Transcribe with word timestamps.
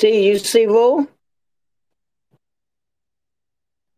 T, 0.00 0.28
you 0.28 0.38
see 0.38 0.64
Rule? 0.64 1.06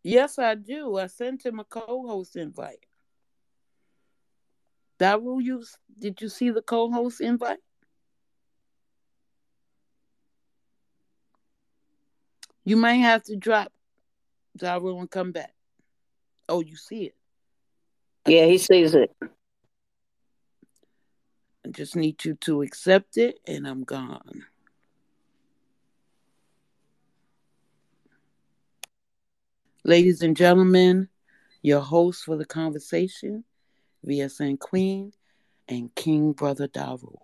Yes, 0.02 0.36
I 0.36 0.56
do. 0.56 0.96
I 0.96 1.06
sent 1.06 1.46
him 1.46 1.60
a 1.60 1.64
co-host 1.64 2.34
invite. 2.34 2.86
Daru, 4.98 5.38
you 5.38 5.62
did 5.96 6.20
you 6.20 6.28
see 6.28 6.50
the 6.50 6.60
co-host 6.60 7.20
invite? 7.20 7.60
You 12.64 12.76
may 12.76 12.98
have 12.98 13.22
to 13.24 13.36
drop 13.36 13.72
Daru 14.56 14.98
and 14.98 15.08
come 15.08 15.30
back. 15.30 15.54
Oh, 16.48 16.62
you 16.62 16.74
see 16.74 17.04
it. 17.04 17.14
Yeah, 18.26 18.46
he 18.46 18.58
sees 18.58 18.96
it. 18.96 19.14
I 21.64 21.68
just 21.70 21.94
need 21.94 22.24
you 22.24 22.34
to 22.40 22.62
accept 22.62 23.18
it 23.18 23.38
and 23.46 23.68
I'm 23.68 23.84
gone. 23.84 24.46
Ladies 29.84 30.22
and 30.22 30.36
gentlemen, 30.36 31.08
your 31.60 31.80
host 31.80 32.22
for 32.22 32.36
the 32.36 32.44
conversation, 32.44 33.42
VSN 34.06 34.60
Queen 34.60 35.12
and 35.68 35.92
King 35.96 36.30
Brother 36.30 36.68
Daru. 36.68 37.16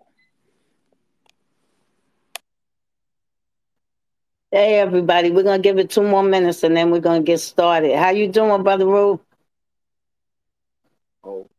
Hey 4.51 4.77
everybody, 4.77 5.31
we're 5.31 5.43
gonna 5.43 5.63
give 5.63 5.77
it 5.77 5.89
two 5.89 6.03
more 6.03 6.21
minutes 6.21 6.61
and 6.65 6.75
then 6.75 6.91
we're 6.91 6.99
gonna 6.99 7.23
get 7.23 7.37
started. 7.37 7.95
How 7.95 8.09
you 8.09 8.27
doing, 8.27 8.61
Brother 8.63 8.87
Rue? 8.87 9.21
Oh, 11.23 11.49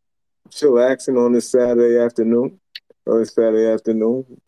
chillaxing 0.51 1.19
on 1.19 1.33
this 1.33 1.49
Saturday 1.49 1.99
afternoon, 1.99 2.61
or 3.07 3.21
this 3.21 3.33
Saturday 3.33 3.73
afternoon 3.73 4.39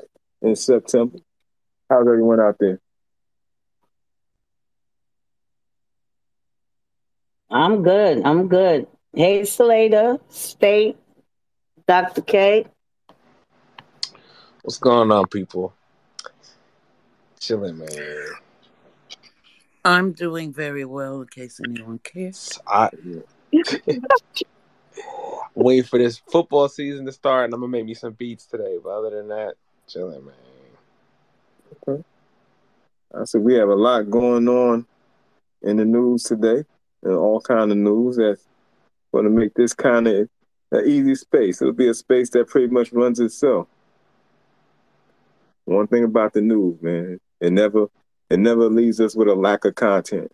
in 0.42 0.54
September. 0.54 1.16
How's 1.88 2.06
everyone 2.06 2.40
out 2.40 2.56
there? 2.60 2.81
I'm 7.52 7.82
good. 7.82 8.22
I'm 8.24 8.48
good. 8.48 8.86
Hey, 9.12 9.44
Slater, 9.44 10.18
State, 10.30 10.96
Dr. 11.86 12.22
K. 12.22 12.64
What's 14.62 14.78
going 14.78 15.12
on, 15.12 15.26
people? 15.26 15.74
Chilling, 17.38 17.76
man. 17.76 18.26
I'm 19.84 20.12
doing 20.12 20.50
very 20.50 20.86
well, 20.86 21.20
in 21.20 21.26
case 21.26 21.60
anyone 21.62 21.98
cares. 21.98 22.58
I 22.66 22.88
wait 25.54 25.86
for 25.86 25.98
this 25.98 26.22
football 26.30 26.70
season 26.70 27.04
to 27.04 27.12
start, 27.12 27.44
and 27.46 27.54
I'm 27.54 27.60
gonna 27.60 27.70
make 27.70 27.84
me 27.84 27.92
some 27.92 28.14
beats 28.14 28.46
today. 28.46 28.78
But 28.82 28.90
other 28.90 29.10
than 29.10 29.28
that, 29.28 29.56
chilling, 29.88 30.24
man. 30.24 30.34
Okay. 31.86 32.02
I 33.14 33.24
said 33.24 33.42
we 33.42 33.56
have 33.56 33.68
a 33.68 33.74
lot 33.74 34.10
going 34.10 34.48
on 34.48 34.86
in 35.60 35.76
the 35.76 35.84
news 35.84 36.22
today, 36.22 36.64
and 37.02 37.14
all 37.14 37.40
kind 37.40 37.70
of 37.70 37.78
news 37.78 38.16
that's 38.16 38.46
going 39.12 39.24
to 39.24 39.30
make 39.30 39.54
this 39.54 39.74
kind 39.74 40.06
of 40.08 40.28
an 40.72 40.86
easy 40.86 41.14
space. 41.14 41.60
It'll 41.60 41.74
be 41.74 41.88
a 41.88 41.94
space 41.94 42.30
that 42.30 42.48
pretty 42.48 42.72
much 42.72 42.92
runs 42.92 43.20
itself. 43.20 43.68
One 45.64 45.86
thing 45.86 46.04
about 46.04 46.32
the 46.32 46.40
news, 46.40 46.80
man, 46.82 47.20
it 47.40 47.52
never 47.52 47.86
it 48.30 48.38
never 48.38 48.68
leaves 48.68 49.00
us 49.00 49.14
with 49.14 49.28
a 49.28 49.34
lack 49.34 49.64
of 49.64 49.74
content. 49.74 50.32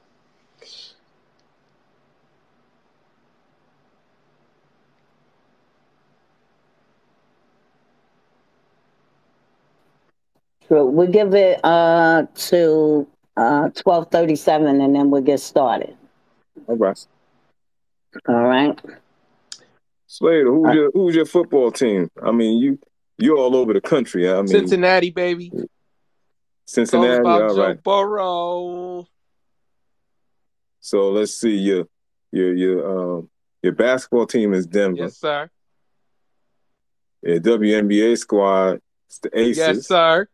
So 10.68 10.84
we'll 10.84 11.08
give 11.08 11.34
it 11.34 11.60
uh 11.64 12.26
to 12.34 13.06
uh 13.36 13.70
twelve 13.70 14.10
thirty 14.10 14.36
seven 14.36 14.80
and 14.80 14.94
then 14.94 15.10
we'll 15.10 15.22
get 15.22 15.40
started. 15.40 15.96
All 16.68 16.76
right. 16.76 17.06
All 18.28 18.34
right. 18.34 18.78
Slater, 20.06 20.46
who's 20.46 20.74
your 20.74 20.90
who's 20.92 21.14
your 21.14 21.26
football 21.26 21.70
team? 21.70 22.10
I 22.22 22.30
mean, 22.30 22.58
you 22.58 22.78
you're 23.18 23.38
all 23.38 23.56
over 23.56 23.72
the 23.72 23.80
country. 23.80 24.30
I 24.30 24.36
mean, 24.36 24.48
Cincinnati, 24.48 25.10
baby. 25.10 25.50
Cincinnati. 26.66 27.26
All 27.26 27.42
All 27.42 27.54
Joe 27.54 27.66
right. 27.66 27.82
Burrow. 27.82 29.06
So 30.80 31.10
let's 31.10 31.34
see 31.34 31.56
your 31.56 31.86
your 32.32 32.54
your 32.54 33.18
um 33.18 33.30
your 33.62 33.72
basketball 33.72 34.26
team 34.26 34.52
is 34.52 34.66
Denver. 34.66 35.04
Yes, 35.04 35.18
sir. 35.18 35.50
Your 37.22 37.40
WNBA 37.40 38.16
squad 38.18 38.80
is 39.10 39.18
the 39.18 39.38
Aces. 39.38 39.58
Yes, 39.58 39.86
sir. 39.86 40.28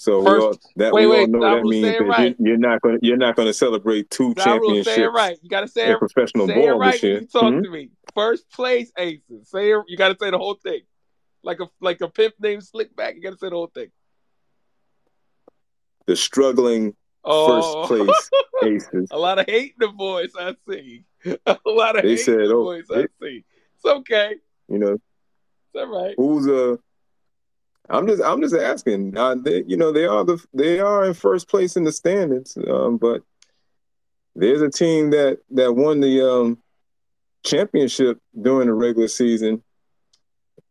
So 0.00 0.20
we 0.20 0.26
First- 0.26 0.42
all, 0.46 0.54
that 0.76 0.92
wait, 0.92 1.06
we 1.06 1.12
all 1.12 1.18
wait, 1.18 1.28
know 1.30 1.40
that 1.40 1.62
means 1.64 1.86
that 1.98 2.04
right. 2.04 2.36
you, 2.38 2.46
you're 2.50 2.56
not 2.56 2.80
going 2.82 3.00
to 3.00 3.06
you're 3.06 3.16
not 3.16 3.34
going 3.34 3.48
to 3.48 3.52
celebrate 3.52 4.08
two 4.10 4.32
Daru, 4.34 4.44
championships 4.60 4.94
say 4.96 5.02
it 5.02 5.06
right. 5.08 5.36
You 5.42 5.48
gotta 5.50 5.66
say 5.68 5.86
in 5.86 5.92
it. 5.92 5.98
professional 5.98 6.46
Say 6.46 6.52
it 6.62 6.68
ball 6.68 6.78
right 6.78 6.92
this 6.92 7.02
year. 7.02 7.20
you 7.20 7.26
talk 7.26 7.42
Mhm. 7.52 7.64
to 7.64 7.70
me. 7.70 7.90
First 8.14 8.48
place 8.50 8.92
aces. 8.96 9.50
Say 9.50 9.72
it. 9.72 9.82
You 9.88 9.96
gotta 9.96 10.16
say 10.20 10.30
the 10.30 10.38
whole 10.38 10.54
thing. 10.54 10.82
Like 11.42 11.58
a 11.60 11.68
like 11.80 12.00
a 12.00 12.08
pimp 12.08 12.34
named 12.38 12.62
Slickback. 12.62 13.16
You 13.16 13.22
gotta 13.22 13.38
say 13.38 13.48
the 13.48 13.56
whole 13.56 13.66
thing. 13.74 13.88
The 16.06 16.16
struggling 16.16 16.94
Oh, 17.24 17.86
first 17.86 18.08
place 18.08 18.30
Aces. 18.92 19.08
a 19.10 19.18
lot 19.18 19.38
of 19.40 19.46
hate 19.46 19.74
in 19.80 19.88
the 19.88 19.92
voice. 19.92 20.30
I 20.38 20.54
see. 20.68 21.04
A 21.46 21.58
lot 21.66 21.96
of 21.96 22.02
They 22.04 22.10
hate 22.10 22.20
said, 22.20 22.40
in 22.40 22.48
the 22.48 22.54
oh, 22.54 22.62
voice. 22.64 22.86
I 22.90 23.06
see. 23.20 23.44
It's 23.74 23.84
okay. 23.84 24.36
You 24.68 24.78
know, 24.78 24.92
It's 24.92 25.74
all 25.74 25.86
right. 26.04 26.14
who's 26.16 26.46
uh 26.48 26.76
I'm 27.88 28.06
just 28.06 28.22
I'm 28.22 28.40
just 28.42 28.54
asking. 28.54 29.16
Uh, 29.16 29.36
they, 29.36 29.64
you 29.66 29.76
know, 29.76 29.92
they 29.92 30.04
are 30.04 30.24
the 30.24 30.44
they 30.52 30.80
are 30.80 31.04
in 31.04 31.14
first 31.14 31.48
place 31.48 31.76
in 31.76 31.84
the 31.84 31.92
standings, 31.92 32.56
um, 32.68 32.98
but 32.98 33.22
there's 34.34 34.62
a 34.62 34.70
team 34.70 35.10
that 35.10 35.38
that 35.50 35.74
won 35.74 36.00
the 36.00 36.28
um, 36.28 36.58
championship 37.44 38.20
during 38.40 38.68
the 38.68 38.74
regular 38.74 39.08
season 39.08 39.62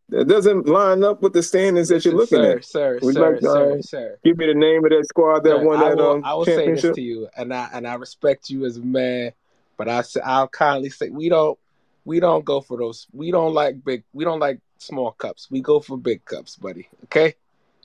that 0.09 0.27
doesn't 0.27 0.67
line 0.67 1.03
up 1.03 1.21
with 1.21 1.33
the 1.33 1.43
standings 1.43 1.89
that 1.89 2.05
you're 2.05 2.13
looking 2.13 2.37
sir, 2.37 2.57
at. 2.57 2.65
Sir, 2.65 2.99
Would 3.01 3.15
sir, 3.15 3.31
like 3.31 3.39
to, 3.41 3.45
sir, 3.45 3.77
uh, 3.77 3.81
sir. 3.81 4.19
Give 4.23 4.37
me 4.37 4.47
the 4.47 4.53
name 4.53 4.85
of 4.85 4.91
that 4.91 5.05
squad 5.07 5.43
that 5.43 5.57
Sir, 5.57 5.65
won 5.65 5.79
I 5.79 5.89
that 5.89 5.97
will, 5.97 6.11
um, 6.11 6.23
I 6.23 6.33
will 6.33 6.45
say 6.45 6.71
this 6.71 6.95
to 6.95 7.01
you, 7.01 7.27
and 7.35 7.53
I 7.53 7.69
and 7.73 7.87
I 7.87 7.95
respect 7.95 8.49
you 8.49 8.65
as 8.65 8.77
a 8.77 8.81
man, 8.81 9.33
but 9.75 9.89
I 9.89 10.03
I'll 10.23 10.47
kindly 10.47 10.89
say 10.89 11.09
we 11.09 11.29
don't 11.29 11.57
we 12.05 12.19
don't 12.19 12.45
go 12.45 12.61
for 12.61 12.77
those. 12.77 13.07
We 13.11 13.31
don't 13.31 13.53
like 13.53 13.83
big. 13.83 14.03
We 14.13 14.23
don't 14.23 14.39
like 14.39 14.61
small 14.81 15.11
cups. 15.11 15.49
We 15.49 15.61
go 15.61 15.79
for 15.79 15.97
big 15.97 16.25
cups, 16.25 16.55
buddy. 16.55 16.89
Okay? 17.05 17.35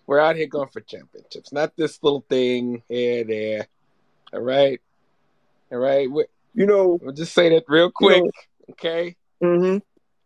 We're 0.06 0.18
out 0.18 0.36
here 0.36 0.46
going 0.46 0.68
for 0.68 0.80
championships, 0.80 1.52
not 1.52 1.76
this 1.76 2.02
little 2.02 2.24
thing 2.28 2.82
here, 2.88 3.24
there. 3.24 3.68
All 4.32 4.40
right? 4.40 4.80
All 5.70 5.78
right? 5.78 6.10
We're, 6.10 6.26
you 6.54 6.66
know, 6.66 6.98
I'll 7.04 7.12
just 7.12 7.34
say 7.34 7.50
that 7.50 7.64
real 7.68 7.90
quick, 7.90 8.18
you 8.18 8.24
know, 8.24 8.30
okay? 8.70 9.16
Mm-hmm. 9.42 9.78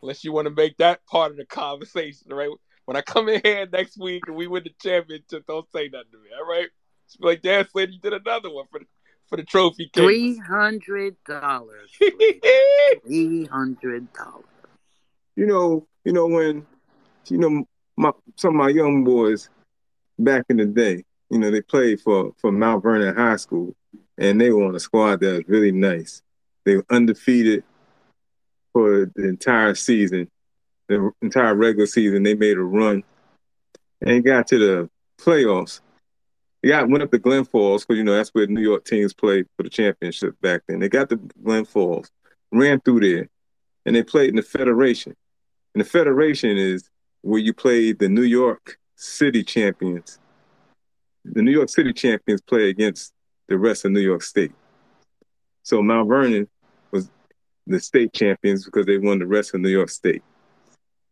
Unless 0.03 0.25
you 0.25 0.33
want 0.33 0.47
to 0.47 0.55
make 0.55 0.77
that 0.79 1.05
part 1.07 1.31
of 1.31 1.37
the 1.37 1.45
conversation, 1.45 2.33
right? 2.33 2.51
When 2.85 2.97
I 2.97 3.03
come 3.03 3.29
in 3.29 3.41
here 3.43 3.67
next 3.71 3.99
week 3.99 4.25
and 4.27 4.37
we 4.37 4.47
win 4.47 4.65
the 4.65 4.73
championship, 4.81 5.47
don't 5.47 5.71
say 5.73 5.89
nothing 5.93 6.13
to 6.13 6.19
me, 6.19 6.31
all 6.39 6.49
right? 6.49 6.69
Just 7.07 7.21
be 7.21 7.27
like, 7.27 7.43
Dad, 7.43 7.69
Slade, 7.71 7.91
you 7.93 8.01
did 8.01 8.13
another 8.13 8.51
one 8.51 8.67
for 8.71 8.81
the, 8.81 8.87
for 9.29 9.37
the 9.37 9.45
trophy 9.45 9.89
case. 9.93 10.39
$300. 10.41 11.17
$300 13.07 14.43
you 15.37 15.47
know, 15.47 15.87
you 16.05 16.13
know 16.13 16.27
when, 16.27 16.67
you 17.29 17.39
know, 17.39 17.65
my 17.97 18.13
some 18.37 18.55
of 18.55 18.57
my 18.57 18.71
young 18.71 19.05
boys 19.05 19.49
back 20.19 20.47
in 20.49 20.57
the 20.57 20.67
day, 20.67 21.05
you 21.31 21.39
know, 21.39 21.51
they 21.51 21.61
played 21.61 22.01
for 22.01 22.33
for 22.39 22.51
Mount 22.51 22.83
Vernon 22.83 23.15
High 23.15 23.37
School, 23.37 23.75
and 24.19 24.41
they 24.41 24.51
were 24.51 24.65
on 24.65 24.75
a 24.75 24.81
squad 24.81 25.21
that 25.21 25.33
was 25.33 25.49
really 25.49 25.73
nice. 25.73 26.23
They 26.65 26.77
were 26.77 26.87
undefeated 26.91 27.65
for 28.73 29.11
the 29.15 29.29
entire 29.29 29.75
season, 29.75 30.29
the 30.89 31.11
entire 31.23 31.55
regular 31.55 31.87
season. 31.87 32.23
They 32.23 32.35
made 32.35 32.57
a 32.57 32.63
run 32.63 33.05
and 34.01 34.25
got 34.25 34.49
to 34.49 34.59
the 34.59 34.91
playoffs. 35.19 35.81
They 36.63 36.71
got 36.71 36.89
went 36.89 37.03
up 37.03 37.11
to 37.13 37.19
Glen 37.19 37.45
Falls 37.45 37.85
because 37.85 37.99
you 37.99 38.05
know 38.05 38.15
that's 38.15 38.31
where 38.31 38.47
New 38.47 38.61
York 38.61 38.85
teams 38.85 39.13
played 39.13 39.47
for 39.57 39.63
the 39.63 39.71
championship 39.71 40.41
back 40.41 40.63
then. 40.67 40.81
They 40.81 40.89
got 40.89 41.09
to 41.11 41.17
Glen 41.17 41.65
Falls, 41.65 42.11
ran 42.53 42.81
through 42.81 43.01
there, 43.01 43.29
and 43.85 43.95
they 43.95 44.03
played 44.03 44.31
in 44.31 44.37
the 44.37 44.43
Federation. 44.43 45.15
And 45.77 45.85
the 45.85 45.91
Federation 45.91 46.57
is 46.57 46.89
where 47.21 47.39
you 47.39 47.53
play 47.53 47.93
the 47.93 48.09
New 48.09 48.23
York 48.23 48.79
City 48.95 49.45
champions. 49.45 50.19
The 51.27 51.43
New 51.43 51.51
York 51.51 51.69
City 51.69 51.93
champions 51.93 52.41
play 52.41 52.71
against 52.71 53.13
the 53.49 53.59
rest 53.59 53.85
of 53.85 53.93
New 53.93 54.01
York 54.01 54.23
State. 54.23 54.53
So 55.65 55.83
Mount 55.83 56.09
Vernon 56.09 56.49
was 56.93 57.11
the 57.67 57.79
state 57.79 58.15
champions 58.15 58.65
because 58.65 58.87
they 58.87 58.97
won 58.97 59.19
the 59.19 59.27
rest 59.27 59.53
of 59.53 59.61
New 59.61 59.69
York 59.69 59.91
State. 59.91 60.23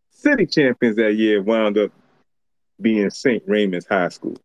City 0.09 0.47
champions 0.47 0.97
that 0.97 1.13
year 1.13 1.43
wound 1.43 1.77
up 1.77 1.93
being 2.81 3.11
St. 3.11 3.43
Raymond's 3.47 3.87
High 3.87 4.09
School. 4.09 4.39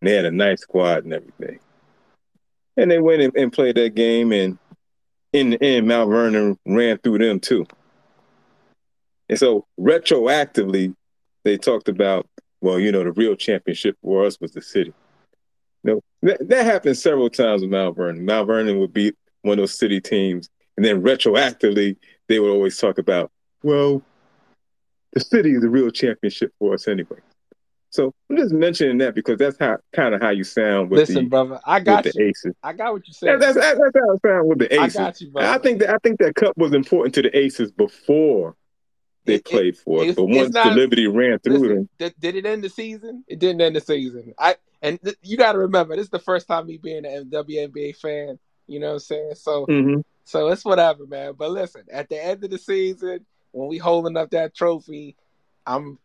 And 0.00 0.10
they 0.10 0.16
had 0.16 0.24
a 0.24 0.32
nice 0.32 0.62
squad 0.62 1.04
and 1.04 1.12
everything. 1.12 1.60
And 2.76 2.90
they 2.90 2.98
went 2.98 3.22
and, 3.22 3.36
and 3.36 3.52
played 3.52 3.76
that 3.76 3.94
game, 3.94 4.32
and 4.32 4.58
in 5.32 5.50
the 5.50 5.62
end, 5.62 5.86
Mount 5.86 6.10
Vernon 6.10 6.58
ran 6.66 6.98
through 6.98 7.18
them 7.18 7.38
too. 7.38 7.66
And 9.30 9.38
so 9.38 9.64
retroactively, 9.78 10.94
they 11.44 11.56
talked 11.56 11.88
about, 11.88 12.26
well, 12.60 12.80
you 12.80 12.90
know, 12.90 13.04
the 13.04 13.12
real 13.12 13.36
championship 13.36 13.96
for 14.02 14.26
us 14.26 14.38
was 14.40 14.50
the 14.52 14.60
city. 14.60 14.92
No, 15.84 16.02
that, 16.22 16.46
that 16.48 16.66
happened 16.66 16.98
several 16.98 17.30
times 17.30 17.62
with 17.62 17.70
Mount 17.70 17.96
Vernon. 17.96 18.24
Mount 18.24 18.48
Vernon 18.48 18.80
would 18.80 18.92
beat 18.92 19.14
one 19.42 19.52
of 19.52 19.62
those 19.62 19.78
city 19.78 20.00
teams, 20.00 20.50
and 20.76 20.84
then 20.84 21.00
retroactively 21.00 21.96
they 22.28 22.40
would 22.40 22.50
always 22.50 22.76
talk 22.76 22.98
about, 22.98 23.30
well, 23.62 24.02
the 25.12 25.20
city 25.20 25.52
is 25.52 25.62
the 25.62 25.70
real 25.70 25.90
championship 25.90 26.52
for 26.58 26.74
us 26.74 26.88
anyway. 26.88 27.18
So 27.90 28.12
I'm 28.28 28.36
just 28.36 28.52
mentioning 28.52 28.98
that 28.98 29.14
because 29.14 29.38
that's 29.38 29.56
how 29.58 29.78
kind 29.92 30.14
of 30.14 30.20
how 30.20 30.30
you 30.30 30.44
sound 30.44 30.90
with 30.90 31.00
Listen, 31.00 31.24
the 31.24 31.30
brother, 31.30 31.60
I 31.64 31.78
got 31.80 32.04
you. 32.04 32.12
the 32.12 32.22
Aces. 32.24 32.54
I 32.62 32.72
got 32.72 32.92
what 32.92 33.06
you 33.06 33.14
said. 33.14 33.40
that's, 33.40 33.54
that's 33.54 33.78
that's 33.78 33.96
how 33.96 34.12
it 34.14 34.20
sounds 34.24 34.48
with 34.48 34.58
the 34.58 34.74
Aces. 34.74 34.96
I 34.96 35.00
got 35.00 35.20
you, 35.20 35.26
And 35.28 35.32
brother. 35.34 35.48
I 35.48 35.58
think 35.58 35.78
that 35.80 35.90
I 35.90 35.98
think 36.02 36.18
that 36.18 36.34
cup 36.34 36.56
was 36.56 36.72
important 36.72 37.14
to 37.14 37.22
the 37.22 37.36
Aces 37.36 37.70
before 37.72 38.54
they 39.24 39.34
It- 39.34 39.44
played 39.44 39.76
for 39.76 40.02
it, 40.04 40.16
but 40.16 40.24
once 40.26 40.50
not- 40.54 40.70
the 40.74 40.80
Liberty 40.80 41.06
ran 41.06 41.38
through 41.40 41.58
Listen, 41.58 41.88
them, 41.98 42.12
did, 42.20 42.36
it 42.36 42.46
end 42.46 42.64
the 42.64 42.68
season? 42.68 43.24
It 43.28 43.38
didn't 43.38 43.60
end 43.60 43.76
the 43.76 43.80
season. 43.80 44.34
I 44.38 44.56
and 44.82 45.00
th- 45.02 45.16
you 45.22 45.36
got 45.36 45.52
to 45.52 45.58
remember, 45.58 45.94
this 45.94 46.04
is 46.04 46.10
the 46.10 46.18
first 46.18 46.48
time 46.48 46.66
me 46.66 46.78
being 46.78 47.04
a 47.04 47.22
WNBA 47.24 47.96
fan. 47.96 48.38
You 48.66 48.80
know 48.80 48.88
what 48.88 48.92
I'm 48.94 48.98
saying? 49.00 49.34
So 49.34 49.66
mhm. 49.66 50.02
so 50.24 50.48
it's 50.48 50.64
whatever, 50.64 51.06
man. 51.06 51.34
But 51.36 51.50
listen, 51.50 51.82
at 51.92 52.08
the 52.08 52.22
end 52.24 52.42
of 52.44 52.50
the 52.50 52.58
season, 52.58 53.26
when 53.52 53.68
we 53.68 53.78
holding 53.78 54.16
up 54.16 54.30
that 54.30 54.54
trophy, 54.54 55.16
I'm 55.66 55.98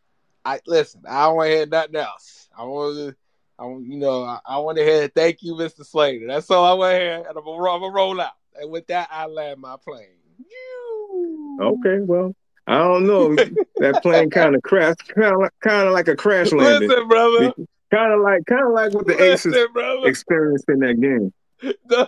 I 0.43 0.59
listen. 0.67 1.01
I 1.07 1.25
don't 1.25 1.35
want 1.37 1.47
to 1.47 1.55
hear 1.55 1.65
nothing 1.65 1.95
else. 1.95 2.49
I 2.57 2.63
want 2.63 2.95
to. 2.97 3.15
I 3.57 3.65
you 3.67 3.97
know, 3.97 4.23
I, 4.23 4.39
I 4.45 4.57
want 4.59 4.77
to 4.77 4.83
hear 4.83 5.07
thank 5.07 5.41
you, 5.41 5.53
Mr. 5.53 5.85
Slater. 5.85 6.27
That's 6.27 6.51
all 6.51 6.65
I 6.65 6.73
want 6.73 6.93
to 6.93 6.99
hear, 6.99 7.13
and 7.19 7.27
I'm 7.27 7.45
gonna, 7.45 7.61
roll- 7.61 7.75
I'm 7.75 7.81
gonna 7.81 7.93
roll 7.93 8.19
out. 8.19 8.33
And 8.59 8.69
with 8.69 8.87
that, 8.87 9.07
I 9.11 9.25
land 9.27 9.61
my 9.61 9.77
plane. 9.77 10.07
okay, 11.61 11.99
well, 12.01 12.35
I 12.67 12.77
don't 12.79 13.05
know. 13.05 13.35
that 13.35 13.99
plane 14.01 14.29
kind 14.31 14.55
of 14.55 14.61
crashed, 14.63 15.07
kind 15.13 15.43
of 15.43 15.49
kind 15.61 15.87
of 15.87 15.93
like 15.93 16.07
a 16.07 16.15
crash 16.15 16.51
landing, 16.51 16.89
Listen, 16.89 17.07
brother. 17.07 17.53
kind 17.91 18.11
of 18.13 18.21
like 18.21 18.45
kind 18.47 18.65
of 18.65 18.73
like 18.73 18.93
what 18.93 19.05
the 19.07 19.21
Aces 19.21 19.55
brother. 19.73 20.07
experienced 20.07 20.65
in 20.69 20.79
that 20.79 20.99
game. 20.99 21.33
No, 21.89 22.05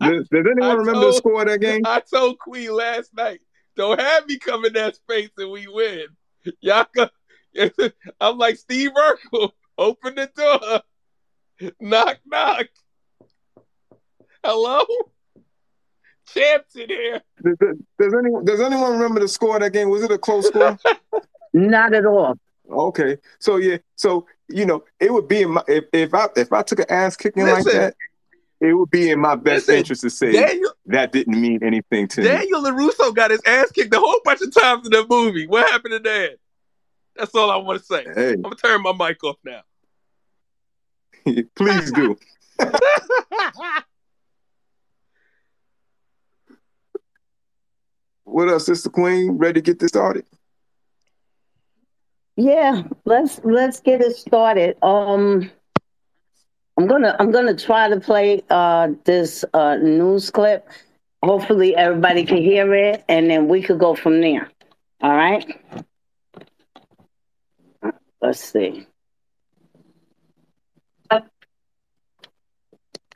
Does, 0.00 0.28
does 0.28 0.46
anyone 0.50 0.62
I 0.62 0.74
remember 0.74 1.06
the 1.06 1.12
score 1.12 1.42
of 1.42 1.48
that 1.48 1.60
game? 1.60 1.82
I 1.86 2.00
told 2.00 2.38
Queen 2.38 2.72
last 2.74 3.14
night, 3.14 3.40
don't 3.76 4.00
have 4.00 4.26
me 4.26 4.38
come 4.38 4.64
in 4.64 4.72
that 4.74 4.96
space 4.96 5.30
and 5.38 5.50
we 5.50 5.66
win. 5.68 6.06
Y'all 6.60 6.84
come, 6.94 7.08
I'm 8.20 8.36
like 8.36 8.56
Steve 8.56 8.90
Urkel, 8.90 9.52
open 9.78 10.16
the 10.16 10.28
door. 10.36 11.70
Knock, 11.80 12.18
knock. 12.26 12.66
Hello? 14.44 14.84
Champs 16.34 16.76
in 16.76 16.88
here. 16.88 17.22
Does, 17.42 17.56
does- 17.58 17.76
does 17.98 18.14
anyone 18.14 18.44
does 18.44 18.60
anyone 18.60 18.92
remember 18.92 19.20
the 19.20 19.28
score 19.28 19.56
of 19.56 19.62
that 19.62 19.72
game? 19.72 19.88
Was 19.88 20.02
it 20.02 20.10
a 20.10 20.18
close 20.18 20.46
score? 20.48 20.78
Not 21.52 21.94
at 21.94 22.04
all. 22.04 22.36
Okay, 22.70 23.18
so 23.38 23.56
yeah, 23.56 23.76
so 23.94 24.26
you 24.48 24.66
know, 24.66 24.84
it 24.98 25.12
would 25.12 25.28
be 25.28 25.42
in 25.42 25.50
my 25.52 25.62
if, 25.68 25.84
if 25.92 26.14
I 26.14 26.28
if 26.36 26.52
I 26.52 26.62
took 26.62 26.80
an 26.80 26.86
ass 26.90 27.16
kicking 27.16 27.44
like 27.44 27.64
that, 27.64 27.94
it 28.60 28.72
would 28.72 28.90
be 28.90 29.10
in 29.10 29.20
my 29.20 29.34
best 29.34 29.68
Listen, 29.68 29.76
interest 29.76 30.02
to 30.02 30.10
say 30.10 30.32
Daniel, 30.32 30.72
that 30.86 31.12
didn't 31.12 31.40
mean 31.40 31.62
anything 31.62 32.08
to 32.08 32.22
me. 32.22 32.28
Daniel 32.28 32.62
LaRusso 32.62 33.14
got 33.14 33.30
his 33.30 33.42
ass 33.46 33.70
kicked 33.70 33.94
a 33.94 33.98
whole 33.98 34.20
bunch 34.24 34.40
of 34.40 34.52
times 34.54 34.86
in 34.86 34.92
the 34.92 35.06
movie. 35.08 35.46
What 35.46 35.70
happened 35.70 35.92
to 35.92 35.98
that? 36.00 36.36
That's 37.16 37.34
all 37.34 37.50
I 37.50 37.56
want 37.56 37.78
to 37.80 37.84
say. 37.84 38.04
Hey, 38.04 38.32
I'm 38.32 38.42
going 38.42 38.56
to 38.56 38.62
turn 38.62 38.82
my 38.82 38.92
mic 38.92 39.22
off 39.22 39.36
now. 39.44 39.60
please 41.54 41.92
do. 41.92 42.16
What 48.24 48.48
up, 48.48 48.62
Sister 48.62 48.88
Queen? 48.88 49.32
Ready 49.32 49.60
to 49.60 49.60
get 49.60 49.78
this 49.78 49.88
started? 49.88 50.24
Yeah, 52.36 52.82
let's 53.04 53.40
let's 53.44 53.80
get 53.80 54.00
it 54.00 54.16
started. 54.16 54.76
Um, 54.82 55.50
I'm 56.76 56.86
gonna 56.86 57.14
I'm 57.20 57.30
gonna 57.30 57.54
try 57.54 57.88
to 57.88 58.00
play 58.00 58.42
uh 58.50 58.88
this 59.04 59.44
uh 59.54 59.76
news 59.76 60.30
clip. 60.30 60.68
Hopefully 61.22 61.76
everybody 61.76 62.24
can 62.24 62.38
hear 62.38 62.74
it, 62.74 63.04
and 63.08 63.30
then 63.30 63.46
we 63.46 63.62
could 63.62 63.78
go 63.78 63.94
from 63.94 64.20
there. 64.20 64.50
All 65.00 65.14
right. 65.14 65.46
Let's 68.20 68.40
see. 68.40 68.86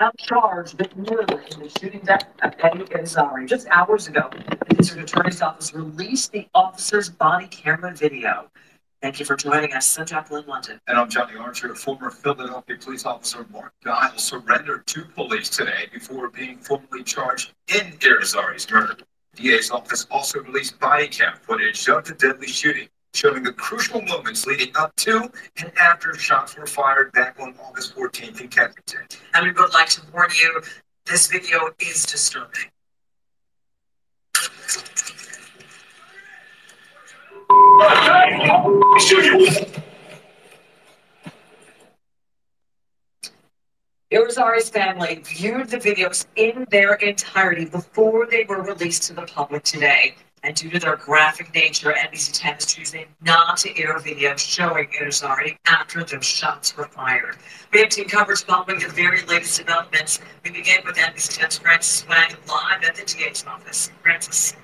Now 0.00 0.12
charged 0.18 0.78
with 0.78 0.96
murder 0.96 1.40
in 1.50 1.60
the 1.60 1.72
shooting 1.80 2.00
death 2.04 2.28
of 2.42 2.54
Eddie 2.60 2.84
Irizarry. 2.84 3.48
Just 3.48 3.66
hours 3.68 4.06
ago, 4.06 4.30
the 4.68 4.74
district 4.76 5.10
attorney's 5.10 5.42
office 5.42 5.74
released 5.74 6.32
the 6.32 6.46
officer's 6.54 7.08
body 7.08 7.48
camera 7.48 7.92
video. 7.92 8.48
Thank 9.02 9.20
you 9.20 9.26
for 9.26 9.36
joining 9.36 9.72
us. 9.74 9.98
I'm 9.98 10.06
Jacqueline 10.06 10.46
London. 10.46 10.80
And 10.88 10.98
I'm 10.98 11.08
Johnny 11.08 11.36
Archer. 11.36 11.74
Former 11.74 12.10
Philadelphia 12.10 12.76
police 12.80 13.06
officer 13.06 13.46
Mark 13.50 13.72
Dial 13.82 14.16
surrendered 14.16 14.86
to 14.88 15.04
police 15.04 15.48
today 15.48 15.88
before 15.92 16.28
being 16.30 16.58
formally 16.58 17.04
charged 17.04 17.52
in 17.68 17.92
Irizarry's 17.98 18.70
murder. 18.70 18.96
DA's 19.36 19.70
office 19.70 20.06
also 20.10 20.40
released 20.40 20.80
body 20.80 21.06
cam 21.06 21.36
footage 21.36 21.88
of 21.88 22.04
the 22.04 22.14
deadly 22.14 22.48
shooting, 22.48 22.88
showing 23.18 23.42
the 23.42 23.52
crucial 23.52 24.00
moments 24.02 24.46
leading 24.46 24.70
up 24.76 24.94
to 24.94 25.28
and 25.56 25.72
after 25.76 26.14
shots 26.14 26.56
were 26.56 26.68
fired 26.68 27.10
back 27.10 27.34
on 27.40 27.52
August 27.60 27.96
14th 27.96 28.40
in 28.40 28.46
Kensington. 28.46 29.00
And 29.34 29.44
we 29.44 29.50
would 29.50 29.74
like 29.74 29.88
to 29.88 30.02
warn 30.12 30.30
you, 30.40 30.62
this 31.04 31.26
video 31.26 31.70
is 31.80 32.06
disturbing. 32.06 32.70
Irizarry's 44.12 44.70
family 44.70 45.22
viewed 45.24 45.68
the 45.70 45.78
videos 45.78 46.26
in 46.36 46.66
their 46.70 46.94
entirety 46.94 47.64
before 47.64 48.26
they 48.26 48.44
were 48.44 48.62
released 48.62 49.02
to 49.04 49.12
the 49.12 49.22
public 49.22 49.64
today. 49.64 50.14
And 50.42 50.54
due 50.54 50.70
to 50.70 50.78
their 50.78 50.96
graphic 50.96 51.52
nature, 51.54 51.92
NBC 51.92 52.30
10 52.32 52.56
is 52.58 52.66
choosing 52.66 53.06
not 53.22 53.56
to 53.58 53.78
air 53.78 53.98
videos 53.98 54.38
showing 54.38 54.88
Irizarry 55.00 55.58
after 55.66 56.04
those 56.04 56.24
shots 56.24 56.76
were 56.76 56.86
fired. 56.86 57.36
We 57.72 57.80
have 57.80 57.88
team 57.88 58.08
coverage 58.08 58.44
following 58.44 58.78
the 58.78 58.88
very 58.88 59.22
latest 59.22 59.58
developments. 59.58 60.20
We 60.44 60.50
begin 60.50 60.80
with 60.84 60.96
NBC 60.96 61.38
10's 61.38 61.58
Frances 61.58 62.06
Wang 62.08 62.30
live 62.46 62.84
at 62.84 62.94
the 62.94 63.04
DA's 63.04 63.44
office. 63.46 63.90
Frances. 64.02 64.54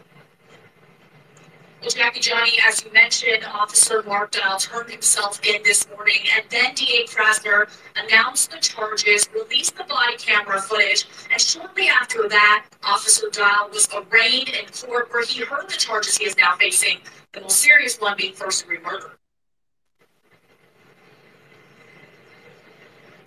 Jackie 1.89 2.21
Johnny, 2.21 2.53
as 2.67 2.83
you 2.83 2.91
mentioned, 2.93 3.45
Officer 3.45 4.03
Mark 4.05 4.31
Dial 4.31 4.59
turned 4.59 4.91
himself 4.91 5.39
in 5.45 5.63
this 5.63 5.87
morning, 5.91 6.21
and 6.35 6.45
then 6.49 6.75
DA 6.75 7.05
Krasner 7.07 7.69
announced 7.97 8.51
the 8.51 8.59
charges, 8.59 9.29
released 9.35 9.77
the 9.77 9.85
body 9.85 10.17
camera 10.17 10.61
footage, 10.63 11.07
and 11.31 11.41
shortly 11.41 11.89
after 11.89 12.27
that, 12.29 12.65
Officer 12.83 13.29
Dial 13.31 13.69
was 13.71 13.89
arraigned 13.95 14.49
in 14.49 14.67
court 14.67 15.13
where 15.13 15.25
he 15.27 15.45
heard 15.45 15.69
the 15.69 15.77
charges 15.77 16.17
he 16.17 16.25
is 16.25 16.37
now 16.39 16.57
facing, 16.57 16.99
the 17.33 17.43
most 17.43 17.59
serious 17.59 18.01
one 18.01 18.17
being 18.17 18.33
first 18.33 18.63
degree 18.63 18.79
murder. 18.83 19.19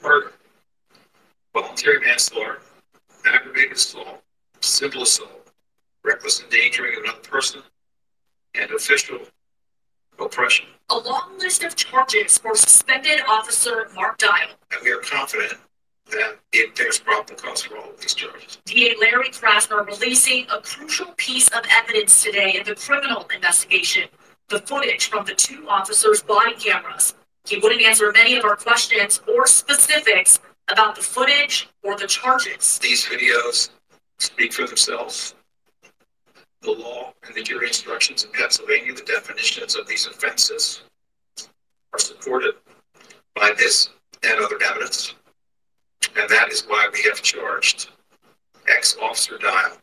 Murder, 0.02 0.34
voluntary 1.54 2.00
manslaughter, 2.00 2.62
aggravated 3.26 3.74
assault, 3.74 4.24
simple 4.62 5.04
assault, 5.04 5.52
reckless 6.04 6.42
endangering 6.42 6.98
of 6.98 7.04
another 7.04 7.20
person, 7.20 7.62
and 8.60 8.72
official 8.72 9.20
oppression. 10.20 10.66
A 10.90 10.98
long 10.98 11.38
list 11.38 11.64
of 11.64 11.76
charges 11.76 12.38
for 12.38 12.56
suspended 12.56 13.22
Officer 13.28 13.90
Mark 13.96 14.18
Dial. 14.18 14.50
And 14.72 14.82
we 14.84 14.92
are 14.92 15.00
confident 15.00 15.54
that 16.12 16.38
if 16.54 16.74
there's 16.76 17.00
probable 17.00 17.36
cause 17.36 17.64
for 17.64 17.78
all 17.78 17.90
of 17.90 18.00
these 18.00 18.14
charges. 18.14 18.58
DA 18.66 18.96
Larry 19.00 19.30
Krasner 19.30 19.86
releasing 19.86 20.46
a 20.50 20.62
crucial 20.62 21.08
piece 21.18 21.50
of 21.50 21.66
evidence 21.70 22.24
today 22.24 22.56
in 22.58 22.64
the 22.66 22.76
criminal 22.76 23.28
investigation 23.34 24.08
the 24.50 24.60
footage 24.60 25.10
from 25.10 25.26
the 25.26 25.34
two 25.34 25.68
officers' 25.68 26.22
body 26.22 26.54
cameras. 26.54 27.14
He 27.46 27.58
wouldn't 27.58 27.82
answer 27.82 28.12
many 28.12 28.38
of 28.38 28.46
our 28.46 28.56
questions 28.56 29.22
or 29.28 29.46
specifics 29.46 30.40
about 30.70 30.96
the 30.96 31.02
footage 31.02 31.68
or 31.84 31.98
the 31.98 32.08
charges. 32.08 32.80
These 32.80 33.06
videos 33.06 33.70
speak 34.20 34.54
for 34.54 34.66
themselves. 34.66 35.36
The 36.68 36.74
law 36.74 37.14
and 37.26 37.34
the 37.34 37.44
jury 37.44 37.68
instructions 37.68 38.26
in 38.26 38.32
Pennsylvania, 38.34 38.94
the 38.94 39.02
definitions 39.04 39.78
of 39.78 39.88
these 39.88 40.06
offenses 40.06 40.82
are 41.94 42.00
supported 42.00 42.56
by 43.34 43.54
this 43.58 43.92
and 44.24 44.38
other 44.42 44.60
evidence. 44.62 45.16
And 46.18 46.30
that 46.30 46.52
is 46.52 46.66
why 46.68 46.90
we 46.92 47.02
have 47.04 47.22
charged 47.22 47.88
ex-officer 48.68 49.38
Dial 49.38 49.78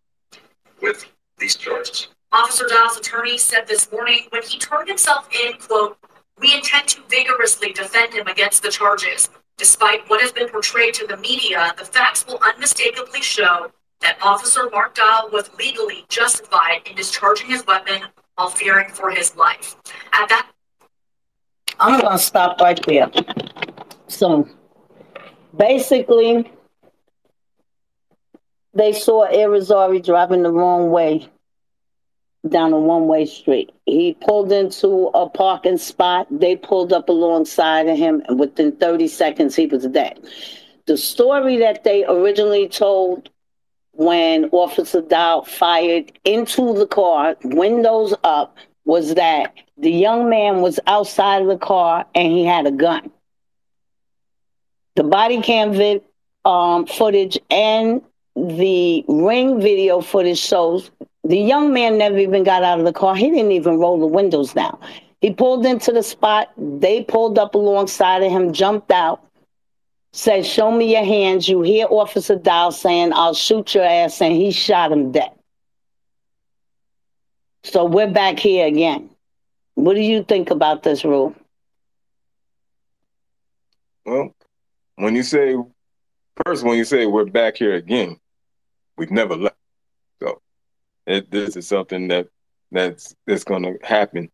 with 0.82 1.06
these 1.38 1.56
charges. 1.56 2.08
Officer 2.32 2.66
Dial's 2.68 2.98
attorney 2.98 3.38
said 3.38 3.66
this 3.66 3.90
morning 3.90 4.26
when 4.28 4.42
he 4.42 4.58
turned 4.58 4.86
himself 4.86 5.26
in, 5.42 5.54
quote, 5.54 5.96
we 6.38 6.52
intend 6.52 6.88
to 6.88 7.00
vigorously 7.08 7.72
defend 7.72 8.12
him 8.12 8.26
against 8.26 8.62
the 8.62 8.68
charges. 8.68 9.30
Despite 9.56 10.06
what 10.10 10.20
has 10.20 10.32
been 10.32 10.50
portrayed 10.50 10.92
to 10.94 11.06
the 11.06 11.16
media, 11.16 11.72
the 11.78 11.86
facts 11.86 12.26
will 12.26 12.40
unmistakably 12.42 13.22
show 13.22 13.70
that 14.04 14.18
Officer 14.22 14.70
Mark 14.70 14.94
Dial 14.94 15.28
was 15.32 15.50
legally 15.58 16.04
justified 16.08 16.82
in 16.88 16.94
discharging 16.94 17.48
his 17.48 17.66
weapon 17.66 18.02
while 18.36 18.50
fearing 18.50 18.88
for 18.88 19.10
his 19.10 19.34
life. 19.36 19.74
At 20.12 20.28
that 20.28 20.50
I'm 21.80 22.00
gonna 22.00 22.18
stop 22.18 22.60
right 22.60 22.80
there. 22.86 23.10
So 24.06 24.48
Basically, 25.56 26.50
they 28.72 28.92
saw 28.92 29.28
Irizarry 29.28 30.04
driving 30.04 30.42
the 30.42 30.50
wrong 30.50 30.90
way 30.90 31.28
down 32.48 32.72
a 32.72 32.78
one-way 32.78 33.24
street. 33.26 33.70
He 33.86 34.16
pulled 34.20 34.52
into 34.52 35.10
a 35.14 35.28
parking 35.28 35.78
spot. 35.78 36.26
They 36.30 36.56
pulled 36.56 36.92
up 36.92 37.08
alongside 37.08 37.88
of 37.88 37.96
him, 37.96 38.22
and 38.28 38.38
within 38.38 38.72
30 38.72 39.06
seconds, 39.08 39.54
he 39.54 39.66
was 39.66 39.86
dead. 39.86 40.18
The 40.86 40.96
story 40.96 41.56
that 41.58 41.84
they 41.84 42.04
originally 42.04 42.68
told 42.68 43.30
when 43.96 44.46
Officer 44.52 45.00
Dow 45.00 45.42
fired 45.42 46.12
into 46.24 46.74
the 46.74 46.86
car, 46.86 47.36
windows 47.44 48.14
up, 48.24 48.56
was 48.84 49.14
that 49.14 49.54
the 49.78 49.90
young 49.90 50.28
man 50.28 50.60
was 50.60 50.78
outside 50.86 51.42
of 51.42 51.48
the 51.48 51.56
car 51.56 52.04
and 52.14 52.32
he 52.32 52.44
had 52.44 52.66
a 52.66 52.70
gun. 52.70 53.10
The 54.96 55.04
body 55.04 55.40
cam 55.40 55.72
vid, 55.72 56.02
um, 56.44 56.86
footage 56.86 57.38
and 57.50 58.02
the 58.36 59.04
ring 59.08 59.60
video 59.60 60.00
footage 60.00 60.38
shows 60.38 60.90
the 61.24 61.38
young 61.38 61.72
man 61.72 61.96
never 61.96 62.18
even 62.18 62.44
got 62.44 62.62
out 62.62 62.78
of 62.78 62.84
the 62.84 62.92
car. 62.92 63.16
He 63.16 63.30
didn't 63.30 63.52
even 63.52 63.78
roll 63.78 63.98
the 63.98 64.06
windows 64.06 64.52
down. 64.52 64.78
He 65.20 65.32
pulled 65.32 65.64
into 65.64 65.90
the 65.90 66.02
spot. 66.02 66.50
They 66.58 67.02
pulled 67.04 67.38
up 67.38 67.54
alongside 67.54 68.22
of 68.22 68.30
him, 68.30 68.52
jumped 68.52 68.90
out, 68.90 69.24
said, 70.14 70.46
Show 70.46 70.70
me 70.70 70.92
your 70.92 71.04
hands. 71.04 71.48
You 71.48 71.62
hear 71.62 71.86
Officer 71.90 72.36
Dow 72.36 72.70
saying, 72.70 73.12
I'll 73.12 73.34
shoot 73.34 73.74
your 73.74 73.84
ass. 73.84 74.22
And 74.22 74.32
he 74.32 74.52
shot 74.52 74.92
him 74.92 75.12
dead. 75.12 75.32
So 77.64 77.84
we're 77.84 78.10
back 78.10 78.38
here 78.38 78.66
again. 78.66 79.10
What 79.74 79.94
do 79.94 80.00
you 80.00 80.22
think 80.22 80.50
about 80.50 80.82
this 80.84 81.04
rule? 81.04 81.34
Well, 84.06 84.34
when 84.96 85.16
you 85.16 85.24
say, 85.24 85.56
first, 86.44 86.62
when 86.62 86.76
you 86.78 86.84
say 86.84 87.06
we're 87.06 87.24
back 87.24 87.56
here 87.56 87.74
again, 87.74 88.18
we've 88.96 89.10
never 89.10 89.34
left. 89.34 89.56
So 90.22 90.40
it, 91.06 91.30
this 91.30 91.56
is 91.56 91.66
something 91.66 92.08
that 92.08 92.28
that's 92.70 93.16
that's 93.26 93.44
going 93.44 93.62
to 93.62 93.78
happen 93.82 94.30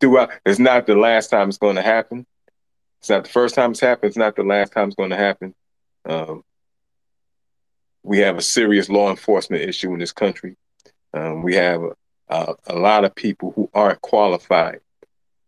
throughout. 0.00 0.30
It's 0.44 0.58
not 0.58 0.86
the 0.86 0.96
last 0.96 1.28
time 1.28 1.48
it's 1.48 1.58
going 1.58 1.76
to 1.76 1.82
happen. 1.82 2.26
It's 3.02 3.10
not 3.10 3.24
the 3.24 3.30
first 3.30 3.56
time 3.56 3.72
it's 3.72 3.80
happened. 3.80 4.10
It's 4.10 4.16
not 4.16 4.36
the 4.36 4.44
last 4.44 4.72
time 4.72 4.86
it's 4.86 4.94
going 4.94 5.10
to 5.10 5.16
happen. 5.16 5.56
Um, 6.04 6.44
we 8.04 8.18
have 8.18 8.36
a 8.36 8.42
serious 8.42 8.88
law 8.88 9.10
enforcement 9.10 9.64
issue 9.64 9.92
in 9.92 9.98
this 9.98 10.12
country. 10.12 10.54
Um, 11.12 11.42
we 11.42 11.56
have 11.56 11.82
a, 12.28 12.54
a, 12.68 12.76
lot 12.76 13.04
of 13.04 13.12
people 13.12 13.52
who 13.56 13.68
aren't 13.74 14.00
qualified. 14.02 14.82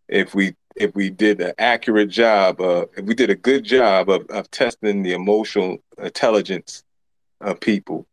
If 0.08 0.34
we 0.34 0.56
if 0.74 0.96
we 0.96 1.10
did 1.10 1.40
an 1.40 1.52
accurate 1.56 2.08
job, 2.08 2.60
uh, 2.60 2.86
if 2.96 3.04
we 3.04 3.14
did 3.14 3.30
a 3.30 3.36
good 3.36 3.62
job 3.62 4.10
of, 4.10 4.26
of 4.30 4.50
testing 4.50 5.04
the 5.04 5.12
emotional 5.12 5.78
intelligence 5.96 6.82
of 7.40 7.60
people 7.60 8.04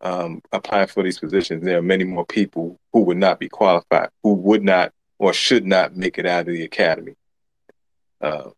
um, 0.00 0.40
applying 0.50 0.86
for 0.86 1.02
these 1.02 1.18
positions, 1.18 1.62
there 1.62 1.76
are 1.76 1.82
many 1.82 2.04
more 2.04 2.24
people 2.24 2.80
who 2.94 3.02
would 3.02 3.18
not 3.18 3.38
be 3.38 3.50
qualified, 3.50 4.08
who 4.22 4.32
would 4.32 4.64
not 4.64 4.94
or 5.18 5.34
should 5.34 5.66
not 5.66 5.94
make 5.94 6.16
it 6.16 6.24
out 6.24 6.48
of 6.48 6.54
the 6.54 6.64
academy. 6.64 7.16
Uh, 8.18 8.48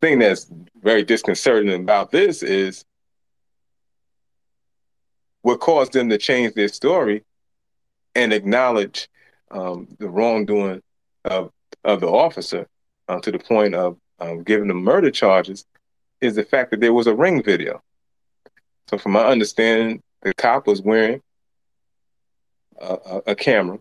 thing 0.00 0.18
that's 0.18 0.50
very 0.82 1.02
disconcerting 1.02 1.72
about 1.72 2.10
this 2.10 2.42
is 2.42 2.84
what 5.42 5.60
caused 5.60 5.92
them 5.92 6.08
to 6.08 6.18
change 6.18 6.54
their 6.54 6.68
story 6.68 7.24
and 8.14 8.32
acknowledge 8.32 9.08
um, 9.50 9.86
the 9.98 10.08
wrongdoing 10.08 10.82
of 11.24 11.50
of 11.84 12.00
the 12.00 12.08
officer 12.08 12.66
uh, 13.08 13.20
to 13.20 13.30
the 13.30 13.38
point 13.38 13.74
of 13.74 13.96
um, 14.18 14.42
giving 14.42 14.68
them 14.68 14.82
murder 14.82 15.10
charges 15.10 15.64
is 16.20 16.34
the 16.34 16.42
fact 16.42 16.70
that 16.70 16.80
there 16.80 16.92
was 16.92 17.06
a 17.06 17.14
ring 17.14 17.42
video. 17.42 17.82
So, 18.88 18.98
from 18.98 19.12
my 19.12 19.24
understanding, 19.24 20.02
the 20.22 20.34
cop 20.34 20.66
was 20.66 20.82
wearing 20.82 21.20
a, 22.80 22.86
a, 22.94 23.22
a 23.28 23.34
camera, 23.34 23.78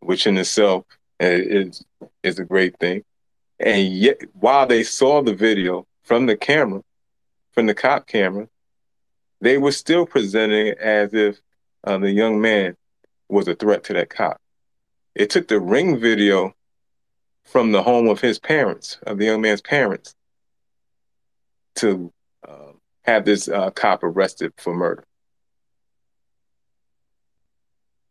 which 0.00 0.26
in 0.26 0.36
itself 0.36 0.84
is 1.20 1.84
is 2.22 2.38
a 2.38 2.44
great 2.44 2.78
thing. 2.78 3.04
And 3.60 3.92
yet, 3.92 4.20
while 4.34 4.66
they 4.66 4.82
saw 4.82 5.22
the 5.22 5.34
video 5.34 5.86
from 6.04 6.26
the 6.26 6.36
camera, 6.36 6.82
from 7.52 7.66
the 7.66 7.74
cop 7.74 8.06
camera, 8.06 8.48
they 9.40 9.58
were 9.58 9.72
still 9.72 10.06
presenting 10.06 10.74
as 10.78 11.12
if 11.14 11.40
uh, 11.84 11.98
the 11.98 12.10
young 12.10 12.40
man 12.40 12.76
was 13.28 13.48
a 13.48 13.54
threat 13.54 13.84
to 13.84 13.92
that 13.94 14.10
cop. 14.10 14.40
It 15.14 15.30
took 15.30 15.48
the 15.48 15.60
ring 15.60 15.98
video 15.98 16.54
from 17.44 17.72
the 17.72 17.82
home 17.82 18.08
of 18.08 18.20
his 18.20 18.38
parents, 18.38 18.98
of 19.06 19.18
the 19.18 19.24
young 19.24 19.40
man's 19.40 19.62
parents, 19.62 20.14
to 21.76 22.12
uh, 22.46 22.72
have 23.02 23.24
this 23.24 23.48
uh, 23.48 23.70
cop 23.70 24.02
arrested 24.02 24.52
for 24.58 24.74
murder. 24.74 25.04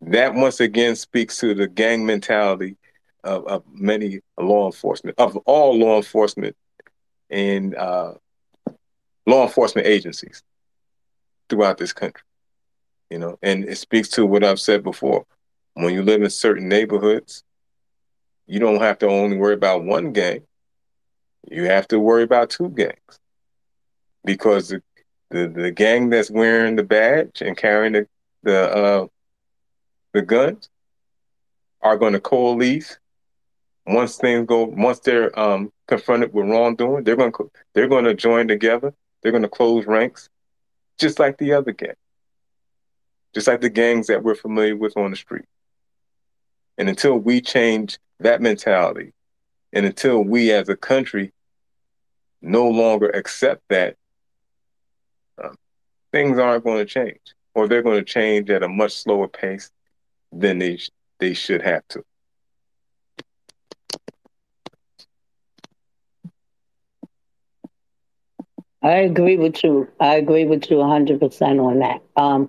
That 0.00 0.34
once 0.34 0.60
again 0.60 0.96
speaks 0.96 1.38
to 1.38 1.54
the 1.54 1.68
gang 1.68 2.06
mentality 2.06 2.76
of, 3.24 3.46
of 3.46 3.62
many 3.72 4.20
law 4.38 4.66
enforcement, 4.66 5.18
of 5.18 5.36
all 5.38 5.78
law 5.78 5.96
enforcement 5.96 6.56
and 7.30 7.74
uh, 7.74 8.14
law 9.26 9.44
enforcement 9.44 9.86
agencies 9.86 10.42
throughout 11.48 11.78
this 11.78 11.92
country. 11.92 12.22
You 13.10 13.18
know, 13.18 13.38
and 13.42 13.64
it 13.64 13.78
speaks 13.78 14.08
to 14.10 14.26
what 14.26 14.44
I've 14.44 14.60
said 14.60 14.82
before. 14.82 15.24
When 15.74 15.94
you 15.94 16.02
live 16.02 16.22
in 16.22 16.30
certain 16.30 16.68
neighborhoods, 16.68 17.44
you 18.46 18.58
don't 18.58 18.80
have 18.80 18.98
to 18.98 19.06
only 19.06 19.36
worry 19.36 19.54
about 19.54 19.84
one 19.84 20.12
gang. 20.12 20.42
You 21.50 21.64
have 21.64 21.88
to 21.88 22.00
worry 22.00 22.22
about 22.22 22.50
two 22.50 22.68
gangs. 22.70 23.20
Because 24.24 24.68
the 24.68 24.82
the, 25.30 25.48
the 25.48 25.70
gang 25.70 26.08
that's 26.08 26.30
wearing 26.30 26.76
the 26.76 26.82
badge 26.82 27.42
and 27.42 27.56
carrying 27.56 27.92
the 27.92 28.08
the 28.42 28.76
uh, 28.76 29.06
the 30.12 30.22
guns 30.22 30.68
are 31.82 31.96
going 31.96 32.14
to 32.14 32.20
coalesce 32.20 32.98
once 33.88 34.16
things 34.16 34.46
go 34.46 34.64
once 34.64 35.00
they're 35.00 35.36
um, 35.38 35.72
confronted 35.86 36.32
with 36.32 36.46
wrongdoing 36.46 37.04
they're 37.04 37.16
going 37.16 37.32
to 37.32 37.50
they're 37.74 37.88
going 37.88 38.04
to 38.04 38.14
join 38.14 38.48
together 38.48 38.92
they're 39.22 39.32
going 39.32 39.42
to 39.42 39.48
close 39.48 39.86
ranks 39.86 40.28
just 40.98 41.18
like 41.18 41.38
the 41.38 41.52
other 41.52 41.72
gang, 41.72 41.94
just 43.34 43.46
like 43.46 43.60
the 43.60 43.70
gangs 43.70 44.08
that 44.08 44.22
we're 44.22 44.34
familiar 44.34 44.76
with 44.76 44.96
on 44.96 45.10
the 45.10 45.16
street. 45.16 45.44
And 46.76 46.88
until 46.88 47.16
we 47.16 47.40
change 47.40 47.98
that 48.20 48.42
mentality, 48.42 49.12
and 49.72 49.86
until 49.86 50.22
we 50.22 50.52
as 50.52 50.68
a 50.68 50.76
country 50.76 51.32
no 52.42 52.68
longer 52.68 53.08
accept 53.10 53.62
that, 53.68 53.96
uh, 55.42 55.50
things 56.12 56.38
aren't 56.38 56.64
going 56.64 56.78
to 56.78 56.84
change, 56.84 57.34
or 57.54 57.68
they're 57.68 57.82
going 57.82 57.98
to 57.98 58.04
change 58.04 58.50
at 58.50 58.62
a 58.62 58.68
much 58.68 58.92
slower 58.92 59.28
pace 59.28 59.70
than 60.32 60.58
they 60.58 60.78
they 61.18 61.34
should 61.34 61.62
have 61.62 61.86
to. 61.88 62.04
I 68.82 68.92
agree 68.92 69.36
with 69.36 69.62
you. 69.64 69.88
I 69.98 70.14
agree 70.14 70.44
with 70.44 70.70
you 70.70 70.76
100% 70.76 71.64
on 71.64 71.78
that. 71.80 72.02
Um, 72.16 72.48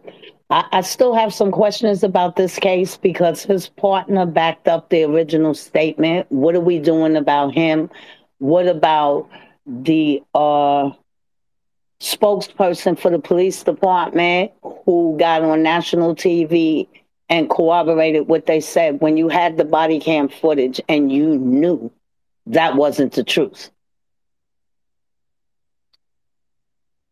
I, 0.49 0.65
I, 0.71 0.81
still 0.81 1.13
have 1.15 1.33
some 1.33 1.51
questions 1.51 2.03
about 2.03 2.35
this 2.35 2.59
case 2.59 2.97
because 2.97 3.43
his 3.43 3.69
partner 3.69 4.25
backed 4.25 4.67
up 4.67 4.89
the 4.89 5.03
original 5.03 5.53
statement. 5.53 6.31
What 6.31 6.55
are 6.55 6.61
we 6.61 6.79
doing 6.79 7.15
about 7.15 7.53
him? 7.53 7.89
What 8.37 8.67
about 8.67 9.29
the 9.65 10.21
uh, 10.35 10.91
spokesperson 11.99 12.97
for 12.97 13.09
the 13.09 13.19
police 13.19 13.63
department 13.63 14.51
who 14.85 15.17
got 15.19 15.43
on 15.43 15.63
national 15.63 16.15
TV 16.15 16.87
and 17.29 17.49
corroborated 17.49 18.27
what 18.27 18.45
they 18.45 18.59
said 18.59 19.01
when 19.01 19.17
you 19.17 19.29
had 19.29 19.57
the 19.57 19.65
body 19.65 19.99
cam 19.99 20.29
footage 20.29 20.81
and 20.89 21.11
you 21.11 21.37
knew 21.37 21.91
that 22.47 22.75
wasn't 22.75 23.13
the 23.13 23.23
truth? 23.23 23.69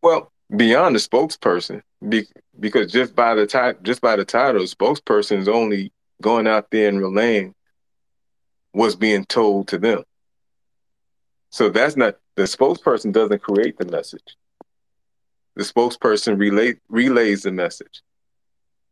Well, 0.08 0.32
beyond 0.56 0.94
the 0.94 1.00
spokesperson, 1.00 1.82
be, 2.08 2.26
because 2.58 2.90
just 2.90 3.14
by 3.14 3.34
the 3.34 3.46
type, 3.46 3.82
just 3.82 4.00
by 4.00 4.16
the 4.16 4.24
title, 4.24 4.62
spokesperson 4.62 5.36
is 5.36 5.48
only 5.48 5.92
going 6.22 6.46
out 6.46 6.70
there 6.70 6.88
and 6.88 6.98
relaying 6.98 7.54
what's 8.72 8.94
being 8.94 9.26
told 9.26 9.68
to 9.68 9.76
them. 9.76 10.04
So 11.50 11.68
that's 11.68 11.94
not 11.94 12.16
the 12.36 12.44
spokesperson 12.44 13.12
doesn't 13.12 13.42
create 13.42 13.76
the 13.76 13.84
message. 13.84 14.34
The 15.56 15.62
spokesperson 15.62 16.38
relay, 16.38 16.76
relays 16.88 17.42
the 17.42 17.52
message. 17.52 18.00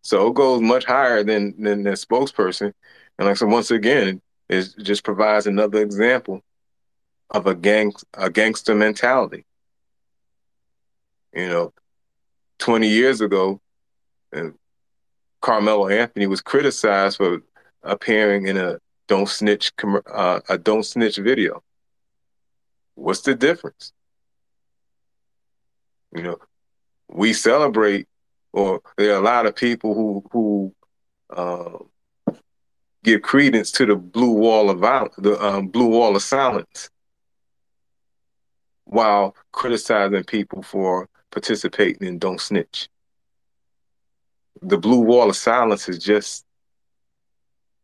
So 0.02 0.26
it 0.26 0.34
goes 0.34 0.60
much 0.60 0.84
higher 0.84 1.24
than 1.24 1.54
than 1.58 1.82
the 1.82 1.92
spokesperson. 1.92 2.74
And 3.18 3.26
like 3.26 3.38
so 3.38 3.46
once 3.46 3.70
again, 3.70 4.20
it 4.50 4.68
just 4.82 5.02
provides 5.02 5.46
another 5.46 5.80
example 5.80 6.42
of 7.30 7.46
a 7.46 7.54
gang 7.54 7.94
a 8.12 8.28
gangster 8.28 8.74
mentality. 8.74 9.46
You 11.36 11.48
know, 11.50 11.72
20 12.60 12.88
years 12.88 13.20
ago, 13.20 13.60
uh, 14.34 14.48
Carmelo 15.42 15.86
Anthony 15.88 16.26
was 16.26 16.40
criticized 16.40 17.18
for 17.18 17.42
appearing 17.82 18.46
in 18.46 18.56
a 18.56 18.78
"Don't 19.06 19.28
Snitch" 19.28 19.70
uh, 20.06 20.40
a 20.48 20.56
"Don't 20.56 20.82
Snitch" 20.82 21.18
video. 21.18 21.62
What's 22.94 23.20
the 23.20 23.34
difference? 23.34 23.92
You 26.14 26.22
know, 26.22 26.38
we 27.08 27.34
celebrate, 27.34 28.08
or 28.54 28.80
there 28.96 29.12
are 29.12 29.20
a 29.20 29.24
lot 29.24 29.44
of 29.44 29.54
people 29.54 29.92
who 29.92 30.24
who 30.32 30.74
uh, 31.28 32.34
give 33.04 33.20
credence 33.20 33.70
to 33.72 33.84
the 33.84 33.94
blue 33.94 34.32
wall 34.32 34.70
of 34.70 34.78
violence, 34.78 35.14
the 35.18 35.38
um, 35.44 35.68
blue 35.68 35.88
wall 35.88 36.16
of 36.16 36.22
silence, 36.22 36.88
while 38.84 39.36
criticizing 39.52 40.24
people 40.24 40.62
for 40.62 41.10
participating 41.30 42.06
in 42.06 42.18
Don't 42.18 42.40
Snitch. 42.40 42.88
The 44.62 44.78
blue 44.78 45.00
wall 45.00 45.28
of 45.28 45.36
silence 45.36 45.88
is 45.88 45.98
just 45.98 46.44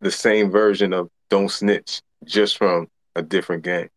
the 0.01 0.11
same 0.11 0.51
version 0.51 0.93
of 0.93 1.11
Don't 1.29 1.51
Snitch, 1.51 2.03
just 2.25 2.59
from 2.59 2.89
a 3.15 3.23
different 3.23 3.63
game. 3.63 3.89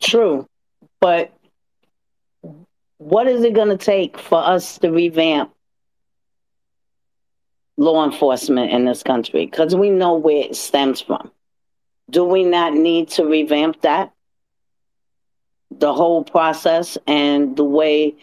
True. 0.00 0.46
But 1.00 1.32
what 2.98 3.26
is 3.28 3.44
it 3.44 3.54
going 3.54 3.68
to 3.68 3.76
take 3.76 4.18
for 4.18 4.38
us 4.44 4.78
to 4.78 4.90
revamp 4.90 5.52
law 7.80 8.04
enforcement 8.04 8.70
in 8.70 8.84
this 8.84 9.02
country? 9.02 9.46
Because 9.46 9.74
we 9.74 9.90
know 9.90 10.14
where 10.14 10.44
it 10.44 10.54
stems 10.54 11.00
from. 11.00 11.30
Do 12.10 12.24
we 12.24 12.44
not 12.44 12.74
need 12.74 13.08
to 13.10 13.24
revamp 13.24 13.80
that? 13.80 14.12
The 15.70 15.94
whole 15.94 16.22
process 16.22 16.98
and 17.06 17.56
the 17.56 17.64
way 17.64 18.14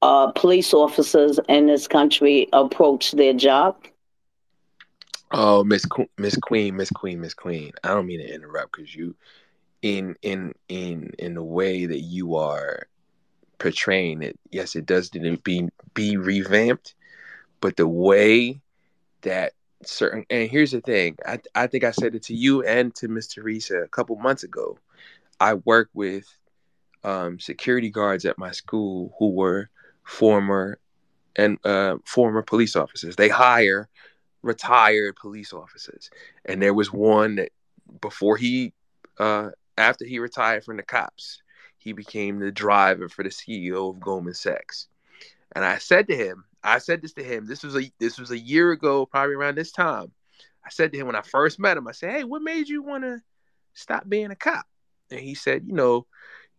uh, 0.00 0.32
police 0.32 0.72
officers 0.72 1.40
in 1.48 1.66
this 1.66 1.88
country 1.88 2.48
approach 2.52 3.12
their 3.12 3.32
job? 3.32 3.76
Oh, 5.32 5.64
Miss 5.64 5.84
Miss 6.18 6.36
Queen, 6.36 6.76
Miss 6.76 6.90
Queen, 6.90 7.20
Miss 7.20 7.34
Queen. 7.34 7.72
I 7.82 7.88
don't 7.88 8.06
mean 8.06 8.20
to 8.20 8.34
interrupt 8.34 8.76
because 8.76 8.94
you 8.94 9.14
in 9.82 10.14
in 10.22 10.52
in 10.68 11.10
in 11.18 11.34
the 11.34 11.42
way 11.42 11.86
that 11.86 12.00
you 12.00 12.36
are 12.36 12.86
portraying 13.58 14.22
it 14.22 14.38
yes 14.50 14.74
it 14.74 14.86
does 14.86 15.12
need 15.14 15.22
to 15.22 15.42
be 15.42 15.68
be 15.94 16.16
revamped 16.16 16.94
but 17.60 17.76
the 17.76 17.88
way 17.88 18.60
that 19.22 19.52
certain 19.84 20.26
and 20.28 20.50
here's 20.50 20.72
the 20.72 20.80
thing 20.80 21.16
i, 21.26 21.38
I 21.54 21.66
think 21.66 21.84
i 21.84 21.90
said 21.90 22.14
it 22.14 22.22
to 22.24 22.34
you 22.34 22.62
and 22.64 22.94
to 22.96 23.08
miss 23.08 23.28
teresa 23.28 23.78
a 23.78 23.88
couple 23.88 24.16
months 24.16 24.44
ago. 24.44 24.78
I 25.40 25.54
work 25.54 25.88
with 25.94 26.26
um, 27.02 27.40
security 27.40 27.90
guards 27.90 28.26
at 28.26 28.38
my 28.38 28.50
school 28.50 29.14
who 29.18 29.30
were 29.30 29.70
former 30.04 30.78
and 31.34 31.58
uh, 31.64 31.96
former 32.04 32.42
police 32.42 32.76
officers. 32.76 33.16
They 33.16 33.30
hire 33.30 33.88
retired 34.42 35.16
police 35.16 35.52
officers. 35.52 36.10
And 36.44 36.60
there 36.60 36.74
was 36.74 36.92
one 36.92 37.36
that 37.36 37.50
before 38.00 38.36
he 38.36 38.74
uh, 39.18 39.50
after 39.78 40.04
he 40.04 40.18
retired 40.18 40.64
from 40.64 40.76
the 40.76 40.82
cops, 40.82 41.42
he 41.78 41.92
became 41.92 42.38
the 42.38 42.52
driver 42.52 43.08
for 43.08 43.22
the 43.22 43.30
CEO 43.30 43.90
of 43.90 44.00
Goldman 44.00 44.34
Sachs. 44.34 44.88
And 45.52 45.64
I 45.64 45.78
said 45.78 46.06
to 46.08 46.16
him, 46.16 46.44
I 46.62 46.78
said 46.78 47.02
this 47.02 47.14
to 47.14 47.22
him. 47.22 47.46
This 47.46 47.62
was 47.62 47.76
a 47.76 47.90
this 47.98 48.18
was 48.18 48.30
a 48.30 48.38
year 48.38 48.72
ago, 48.72 49.06
probably 49.06 49.34
around 49.34 49.56
this 49.56 49.72
time. 49.72 50.12
I 50.64 50.70
said 50.70 50.92
to 50.92 50.98
him 50.98 51.06
when 51.06 51.16
I 51.16 51.22
first 51.22 51.58
met 51.58 51.76
him, 51.76 51.88
I 51.88 51.92
said, 51.92 52.12
"Hey, 52.12 52.24
what 52.24 52.42
made 52.42 52.68
you 52.68 52.82
want 52.82 53.04
to 53.04 53.20
stop 53.74 54.08
being 54.08 54.30
a 54.30 54.36
cop?" 54.36 54.66
And 55.10 55.20
he 55.20 55.34
said, 55.34 55.64
"You 55.66 55.74
know, 55.74 56.06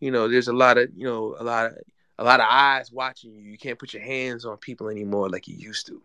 you 0.00 0.10
know, 0.10 0.28
there's 0.28 0.48
a 0.48 0.52
lot 0.52 0.78
of 0.78 0.90
you 0.96 1.06
know 1.06 1.36
a 1.38 1.44
lot 1.44 1.66
of 1.66 1.78
a 2.18 2.24
lot 2.24 2.40
of 2.40 2.46
eyes 2.48 2.90
watching 2.92 3.32
you. 3.32 3.42
You 3.42 3.58
can't 3.58 3.78
put 3.78 3.94
your 3.94 4.02
hands 4.02 4.44
on 4.44 4.56
people 4.58 4.88
anymore 4.88 5.28
like 5.28 5.48
you 5.48 5.56
used 5.56 5.86
to." 5.86 6.02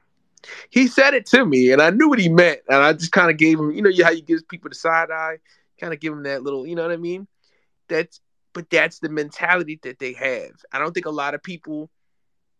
He 0.69 0.87
said 0.87 1.13
it 1.13 1.25
to 1.27 1.45
me, 1.45 1.71
and 1.71 1.81
I 1.81 1.89
knew 1.89 2.07
what 2.07 2.19
he 2.19 2.29
meant, 2.29 2.59
and 2.69 2.77
I 2.77 2.93
just 2.93 3.11
kind 3.11 3.31
of 3.31 3.37
gave 3.37 3.59
him, 3.59 3.71
you 3.71 3.81
know, 3.81 3.91
how 4.03 4.11
you 4.11 4.21
give 4.21 4.47
people 4.47 4.69
the 4.69 4.75
side 4.75 5.09
eye 5.09 5.39
kind 5.79 5.93
of 5.93 5.99
give 5.99 6.13
them 6.13 6.23
that 6.23 6.43
little, 6.43 6.65
you 6.65 6.75
know 6.75 6.81
what 6.83 6.91
I 6.91 6.97
mean? 6.97 7.27
That's 7.87 8.19
but 8.53 8.69
that's 8.69 8.99
the 8.99 9.09
mentality 9.09 9.79
that 9.83 9.99
they 9.99 10.13
have. 10.13 10.51
I 10.71 10.79
don't 10.79 10.91
think 10.91 11.05
a 11.05 11.11
lot 11.11 11.35
of 11.35 11.43
people, 11.43 11.91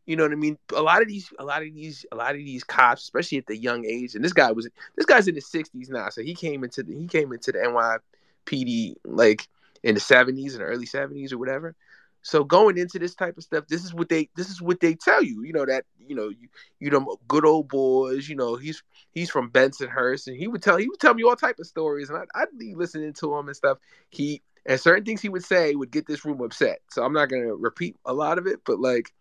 you 0.07 0.15
know 0.15 0.23
what 0.23 0.31
I 0.31 0.35
mean? 0.35 0.57
A 0.75 0.81
lot 0.81 1.01
of 1.01 1.07
these, 1.07 1.31
a 1.37 1.43
lot 1.43 1.61
of 1.61 1.73
these, 1.73 2.05
a 2.11 2.15
lot 2.15 2.31
of 2.31 2.37
these 2.37 2.63
cops, 2.63 3.03
especially 3.03 3.37
at 3.37 3.45
the 3.45 3.57
young 3.57 3.85
age, 3.85 4.15
and 4.15 4.23
this 4.25 4.33
guy 4.33 4.51
was 4.51 4.67
this 4.95 5.05
guy's 5.05 5.27
in 5.27 5.35
his 5.35 5.47
sixties 5.47 5.89
now, 5.89 6.09
so 6.09 6.23
he 6.23 6.33
came 6.33 6.63
into 6.63 6.81
the 6.81 6.97
he 6.97 7.07
came 7.07 7.31
into 7.31 7.51
the 7.51 7.59
NYPD 7.59 8.95
like 9.05 9.47
in 9.83 9.93
the 9.93 10.01
seventies 10.01 10.55
and 10.55 10.63
early 10.63 10.85
seventies 10.87 11.31
or 11.31 11.37
whatever. 11.37 11.75
So 12.23 12.43
going 12.43 12.77
into 12.77 12.99
this 12.99 13.15
type 13.15 13.37
of 13.37 13.43
stuff, 13.43 13.67
this 13.67 13.85
is 13.85 13.93
what 13.93 14.09
they 14.09 14.29
this 14.35 14.49
is 14.49 14.61
what 14.61 14.79
they 14.79 14.95
tell 14.95 15.23
you. 15.23 15.43
You 15.43 15.53
know 15.53 15.65
that 15.65 15.85
you 15.99 16.15
know 16.15 16.29
you 16.29 16.47
you 16.79 16.89
know 16.89 17.17
good 17.27 17.45
old 17.45 17.67
boys. 17.69 18.27
You 18.27 18.35
know 18.35 18.55
he's 18.55 18.83
he's 19.11 19.29
from 19.29 19.51
Bensonhurst, 19.51 20.27
and 20.27 20.35
he 20.35 20.47
would 20.47 20.61
tell 20.61 20.77
he 20.77 20.89
would 20.89 20.99
tell 20.99 21.13
me 21.13 21.23
all 21.23 21.35
type 21.35 21.59
of 21.59 21.67
stories, 21.67 22.09
and 22.09 22.17
I'd, 22.17 22.27
I'd 22.35 22.57
be 22.57 22.75
listening 22.75 23.13
to 23.13 23.35
him 23.35 23.47
and 23.47 23.55
stuff. 23.55 23.77
He 24.09 24.41
and 24.65 24.79
certain 24.79 25.05
things 25.05 25.21
he 25.21 25.29
would 25.29 25.45
say 25.45 25.75
would 25.75 25.91
get 25.91 26.05
this 26.05 26.25
room 26.25 26.41
upset. 26.41 26.79
So 26.89 27.03
I'm 27.03 27.13
not 27.13 27.29
gonna 27.29 27.55
repeat 27.55 27.95
a 28.05 28.13
lot 28.13 28.37
of 28.37 28.47
it, 28.47 28.59
but 28.65 28.79
like, 28.79 29.13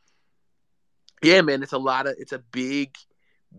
yeah, 1.22 1.40
man, 1.40 1.62
it's 1.62 1.72
a 1.72 1.78
lot 1.78 2.06
of 2.06 2.14
it's 2.18 2.32
a 2.32 2.38
big, 2.38 2.94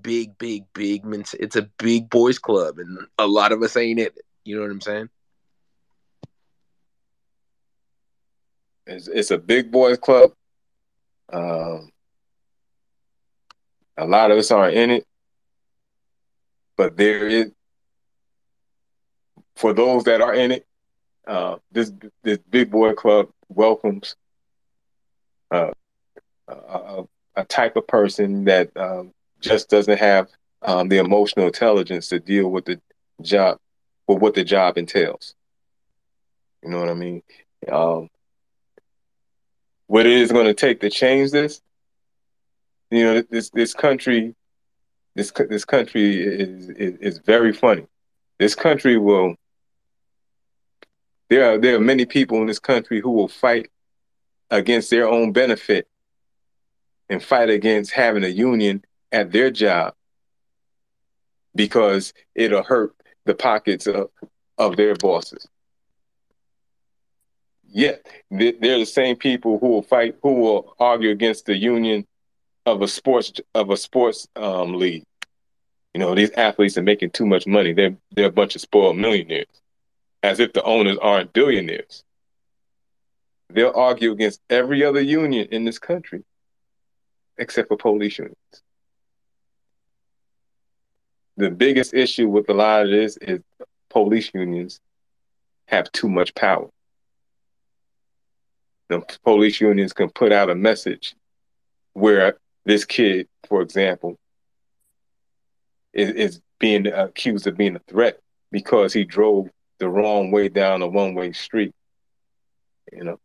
big, 0.02 0.38
big, 0.38 0.66
big. 0.74 1.04
It's 1.40 1.56
a 1.56 1.70
big 1.78 2.10
boys 2.10 2.40
club, 2.40 2.80
and 2.80 3.00
a 3.18 3.28
lot 3.28 3.52
of 3.52 3.62
us 3.62 3.76
ain't 3.78 4.00
in 4.00 4.08
it. 4.08 4.18
You 4.44 4.56
know 4.56 4.62
what 4.62 4.72
I'm 4.72 4.82
saying? 4.82 5.10
It's, 8.86 9.08
it's 9.08 9.32
a 9.32 9.38
big 9.38 9.72
boys 9.72 9.98
club. 9.98 10.32
Um, 11.32 11.92
a 13.98 14.06
lot 14.06 14.32
of 14.32 14.38
us 14.38 14.52
aren't 14.52 14.76
in 14.76 14.92
it, 14.92 15.06
but 16.78 16.96
there 16.96 17.28
is 17.28 17.52
for 19.58 19.74
those 19.74 20.04
that 20.06 20.22
are 20.22 20.34
in 20.34 20.52
it. 20.52 20.66
Uh, 21.26 21.58
this 21.72 21.92
this 22.24 22.38
big 22.50 22.72
boy 22.72 22.94
club 22.94 23.28
welcomes 23.50 24.16
uh, 25.52 25.72
a, 26.48 27.04
a, 27.38 27.46
type 27.46 27.76
of 27.76 27.88
person 27.88 28.46
that 28.46 28.76
um, 28.76 29.14
just 29.40 29.70
doesn't 29.70 30.00
have 30.00 30.28
um, 30.62 30.90
the 30.90 30.98
emotional 30.98 31.46
intelligence 31.46 32.10
to 32.10 32.20
deal 32.20 32.50
with 32.50 32.66
the 32.66 32.82
job, 33.22 33.60
with 34.08 34.20
what 34.20 34.34
the 34.34 34.44
job 34.44 34.78
entails. 34.78 35.36
You 36.64 36.70
know 36.70 36.80
what 36.80 36.90
I 36.90 36.96
mean? 36.96 37.22
Um, 37.72 38.10
what 39.86 40.06
it 40.06 40.14
is 40.14 40.32
going 40.32 40.48
to 40.48 40.54
take 40.54 40.82
to 40.82 40.90
change 40.90 41.32
this. 41.32 41.62
You 42.90 43.04
know, 43.04 43.22
this 43.30 43.50
this 43.50 43.74
country, 43.74 44.36
this 45.16 45.32
this 45.32 45.66
country 45.66 46.22
is, 46.22 46.70
is 46.70 46.98
is 47.00 47.18
very 47.20 47.54
funny. 47.54 47.86
This 48.40 48.56
country 48.56 48.98
will. 48.98 49.36
There 51.30 51.54
are 51.54 51.58
there 51.58 51.76
are 51.76 51.82
many 51.82 52.06
people 52.06 52.40
in 52.40 52.48
this 52.48 52.60
country 52.60 53.02
who 53.02 53.12
will 53.12 53.28
fight 53.28 53.70
against 54.50 54.90
their 54.90 55.08
own 55.08 55.34
benefit 55.34 55.88
and 57.10 57.24
fight 57.24 57.50
against 57.50 57.92
having 57.92 58.24
a 58.24 58.28
union 58.28 58.84
at 59.12 59.32
their 59.32 59.50
job 59.52 59.94
because 61.56 62.14
it'll 62.36 62.64
hurt 62.64 62.96
the 63.26 63.34
pockets 63.34 63.88
of, 63.88 64.10
of 64.58 64.78
their 64.78 64.96
bosses. 64.96 65.48
Yet 67.70 68.08
they're 68.32 68.80
the 68.80 68.86
same 68.86 69.18
people 69.18 69.60
who 69.60 69.68
will 69.68 69.82
fight, 69.82 70.16
who 70.24 70.34
will 70.36 70.76
argue 70.80 71.10
against 71.10 71.46
the 71.46 71.58
union 71.58 72.06
of 72.66 72.82
a 72.82 72.88
sports 72.88 73.34
of 73.54 73.70
a 73.70 73.78
sports 73.78 74.28
um, 74.36 74.76
league. 74.76 75.04
You 75.94 76.00
know, 76.00 76.16
these 76.16 76.32
athletes 76.32 76.78
are 76.78 76.84
making 76.84 77.12
too 77.12 77.26
much 77.26 77.48
money. 77.48 77.74
They're 77.74 77.98
they're 78.12 78.28
a 78.28 78.32
bunch 78.32 78.56
of 78.56 78.62
spoiled 78.62 78.98
millionaires, 78.98 79.48
as 80.24 80.40
if 80.40 80.54
the 80.54 80.64
owners 80.64 80.98
aren't 81.02 81.34
billionaires. 81.34 82.04
They'll 83.50 83.74
argue 83.76 84.12
against 84.12 84.42
every 84.50 84.84
other 84.84 85.02
union 85.02 85.48
in 85.52 85.66
this 85.66 85.80
country, 85.80 86.24
except 87.38 87.68
for 87.68 87.78
police 87.78 88.18
unions. 88.18 88.36
The 91.38 91.52
biggest 91.52 91.94
issue 91.94 92.28
with 92.28 92.50
a 92.50 92.54
lot 92.54 92.84
of 92.84 92.90
this 92.90 93.18
is 93.18 93.42
police 93.90 94.32
unions 94.34 94.80
have 95.68 95.92
too 95.92 96.10
much 96.10 96.34
power 96.34 96.70
the 98.90 99.02
police 99.24 99.60
unions 99.60 99.94
can 99.94 100.10
put 100.10 100.32
out 100.32 100.50
a 100.50 100.56
message 100.56 101.16
where 101.94 102.38
this 102.66 102.86
kid, 102.86 103.28
for 103.48 103.62
example, 103.62 104.18
is, 105.94 106.12
is 106.12 106.42
being 106.60 106.88
accused 106.88 107.48
of 107.48 107.58
being 107.58 107.76
a 107.76 107.82
threat 107.88 108.20
because 108.52 108.94
he 108.94 109.04
drove 109.04 109.50
the 109.80 109.90
wrong 109.90 110.32
way 110.32 110.50
down 110.50 110.82
a 110.82 110.88
one 110.88 111.14
way 111.16 111.32
street. 111.32 111.74
You 112.92 113.04
know, 113.04 113.20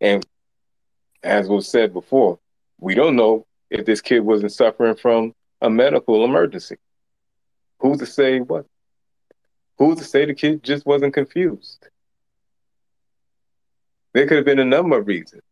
and 0.00 0.24
as 1.22 1.48
was 1.48 1.68
said 1.68 1.92
before, 1.92 2.38
we 2.78 2.94
don't 2.94 3.16
know 3.16 3.46
if 3.70 3.84
this 3.84 4.00
kid 4.00 4.20
wasn't 4.20 4.52
suffering 4.52 4.96
from 4.96 5.34
a 5.60 5.70
medical 5.70 6.24
emergency. 6.24 6.76
Who's 7.78 7.98
to 7.98 8.06
say 8.06 8.40
what? 8.40 8.66
Who's 9.78 9.98
to 9.98 10.04
say 10.04 10.24
the 10.24 10.34
kid 10.34 10.62
just 10.62 10.86
wasn't 10.86 11.14
confused? 11.14 11.88
There 14.12 14.26
could 14.26 14.38
have 14.38 14.46
been 14.46 14.58
a 14.58 14.64
number 14.64 14.98
of 14.98 15.06
reasons. 15.06 15.42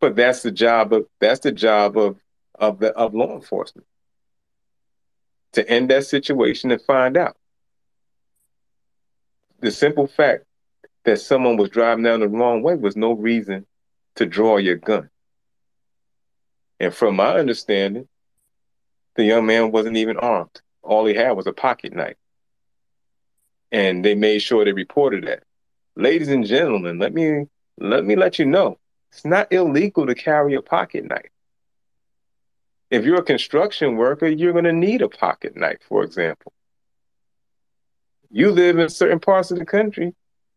But 0.00 0.14
that's 0.14 0.42
the 0.42 0.52
job 0.52 0.92
of 0.92 1.06
that's 1.18 1.40
the 1.40 1.50
job 1.50 1.98
of 1.98 2.16
of 2.54 2.78
the 2.78 2.92
of 2.92 3.14
law 3.14 3.34
enforcement 3.34 3.86
to 5.52 5.68
end 5.68 5.90
that 5.90 6.06
situation 6.06 6.70
and 6.70 6.80
find 6.80 7.16
out. 7.16 7.36
The 9.60 9.72
simple 9.72 10.06
fact 10.06 10.44
that 11.04 11.20
someone 11.20 11.56
was 11.56 11.70
driving 11.70 12.04
down 12.04 12.20
the 12.20 12.28
wrong 12.28 12.62
way 12.62 12.76
was 12.76 12.96
no 12.96 13.12
reason 13.12 13.66
to 14.16 14.26
draw 14.26 14.58
your 14.58 14.76
gun. 14.76 15.10
And 16.80 16.94
from 16.94 17.16
my 17.16 17.34
understanding, 17.36 18.08
the 19.16 19.24
young 19.24 19.46
man 19.46 19.72
wasn't 19.72 19.96
even 19.96 20.16
armed. 20.16 20.60
All 20.82 21.04
he 21.06 21.14
had 21.14 21.32
was 21.32 21.46
a 21.46 21.52
pocket 21.52 21.92
knife. 21.92 22.16
And 23.72 24.04
they 24.04 24.14
made 24.14 24.40
sure 24.40 24.64
they 24.64 24.72
reported 24.72 25.24
that. 25.26 25.42
Ladies 25.96 26.28
and 26.28 26.46
gentlemen, 26.46 26.98
let 26.98 27.12
me 27.12 27.46
let 27.78 28.04
me 28.04 28.16
let 28.16 28.38
you 28.38 28.44
know, 28.44 28.78
it's 29.12 29.24
not 29.24 29.52
illegal 29.52 30.06
to 30.06 30.14
carry 30.14 30.54
a 30.54 30.62
pocket 30.62 31.04
knife. 31.04 31.30
If 32.90 33.04
you're 33.04 33.20
a 33.20 33.22
construction 33.22 33.96
worker, 33.96 34.26
you're 34.26 34.52
going 34.52 34.64
to 34.64 34.72
need 34.72 35.02
a 35.02 35.08
pocket 35.08 35.56
knife, 35.56 35.78
for 35.88 36.02
example. 36.02 36.52
You 38.30 38.50
live 38.50 38.78
in 38.78 38.88
certain 38.88 39.20
parts 39.20 39.50
of 39.50 39.58
the 39.58 39.64
country, 39.64 40.14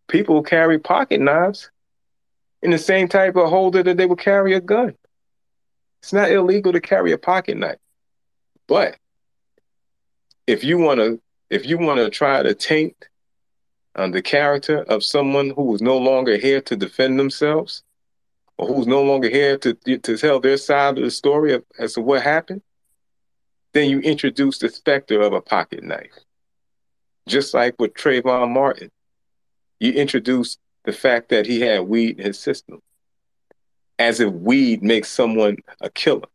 people 0.08 0.42
carry 0.44 0.80
pocket 0.80 1.22
knives 1.22 1.72
in 2.62 2.72
the 2.72 2.78
same 2.78 3.08
type 3.08 3.36
of 3.36 3.50
holder 3.50 3.84
that 3.84 3.98
they 3.98 4.06
would 4.06 4.20
carry 4.20 4.54
a 4.54 4.62
gun. 4.62 4.96
It's 6.02 6.14
not 6.14 6.32
illegal 6.32 6.74
to 6.74 6.82
carry 6.82 7.12
a 7.12 7.18
pocket 7.18 7.58
knife. 7.58 7.78
But 8.68 8.98
if 10.48 10.64
you 10.64 10.78
want 10.78 11.00
to 11.00 11.22
if 11.50 11.66
you 11.66 11.78
want 11.78 12.00
to 12.00 12.10
try 12.10 12.42
to 12.42 12.54
taint 12.54 12.96
um, 13.96 14.12
the 14.12 14.22
character 14.22 14.84
of 14.84 15.04
someone 15.04 15.50
who 15.50 15.76
is 15.76 15.82
no 15.82 15.98
longer 15.98 16.38
here 16.38 16.62
to 16.62 16.76
defend 16.78 17.20
themselves, 17.20 17.84
or 18.58 18.68
who's 18.68 18.88
no 18.88 19.04
longer 19.04 19.30
here 19.30 19.58
to 19.58 19.74
to 19.74 20.18
tell 20.18 20.40
their 20.40 20.58
side 20.58 20.98
of 20.98 21.04
the 21.04 21.12
story 21.12 21.54
of, 21.54 21.64
as 21.78 21.94
to 21.94 22.02
what 22.02 22.24
happened, 22.24 22.62
then 23.74 23.90
you 23.90 24.00
introduce 24.00 24.60
the 24.60 24.70
specter 24.70 25.22
of 25.22 25.34
a 25.34 25.42
pocket 25.42 25.84
knife. 25.84 26.18
Just 27.28 27.54
like 27.54 27.76
with 27.80 27.94
Trayvon 27.94 28.52
Martin, 28.52 28.90
you 29.80 29.92
introduce 29.94 30.58
the 30.86 30.94
fact 30.94 31.30
that 31.30 31.46
he 31.46 31.62
had 31.62 31.82
weed 31.82 32.20
in 32.20 32.26
his 32.26 32.40
system, 32.40 32.82
as 34.02 34.20
if 34.20 34.34
weed 34.34 34.82
makes 34.82 35.10
someone 35.10 35.58
a 35.80 35.90
killer. 35.90 36.28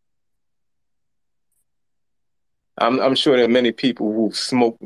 I'm, 2.78 3.00
I'm 3.00 3.14
sure 3.14 3.36
there 3.36 3.46
are 3.46 3.48
many 3.48 3.72
people 3.72 4.12
who 4.12 4.32
smoke 4.32 4.76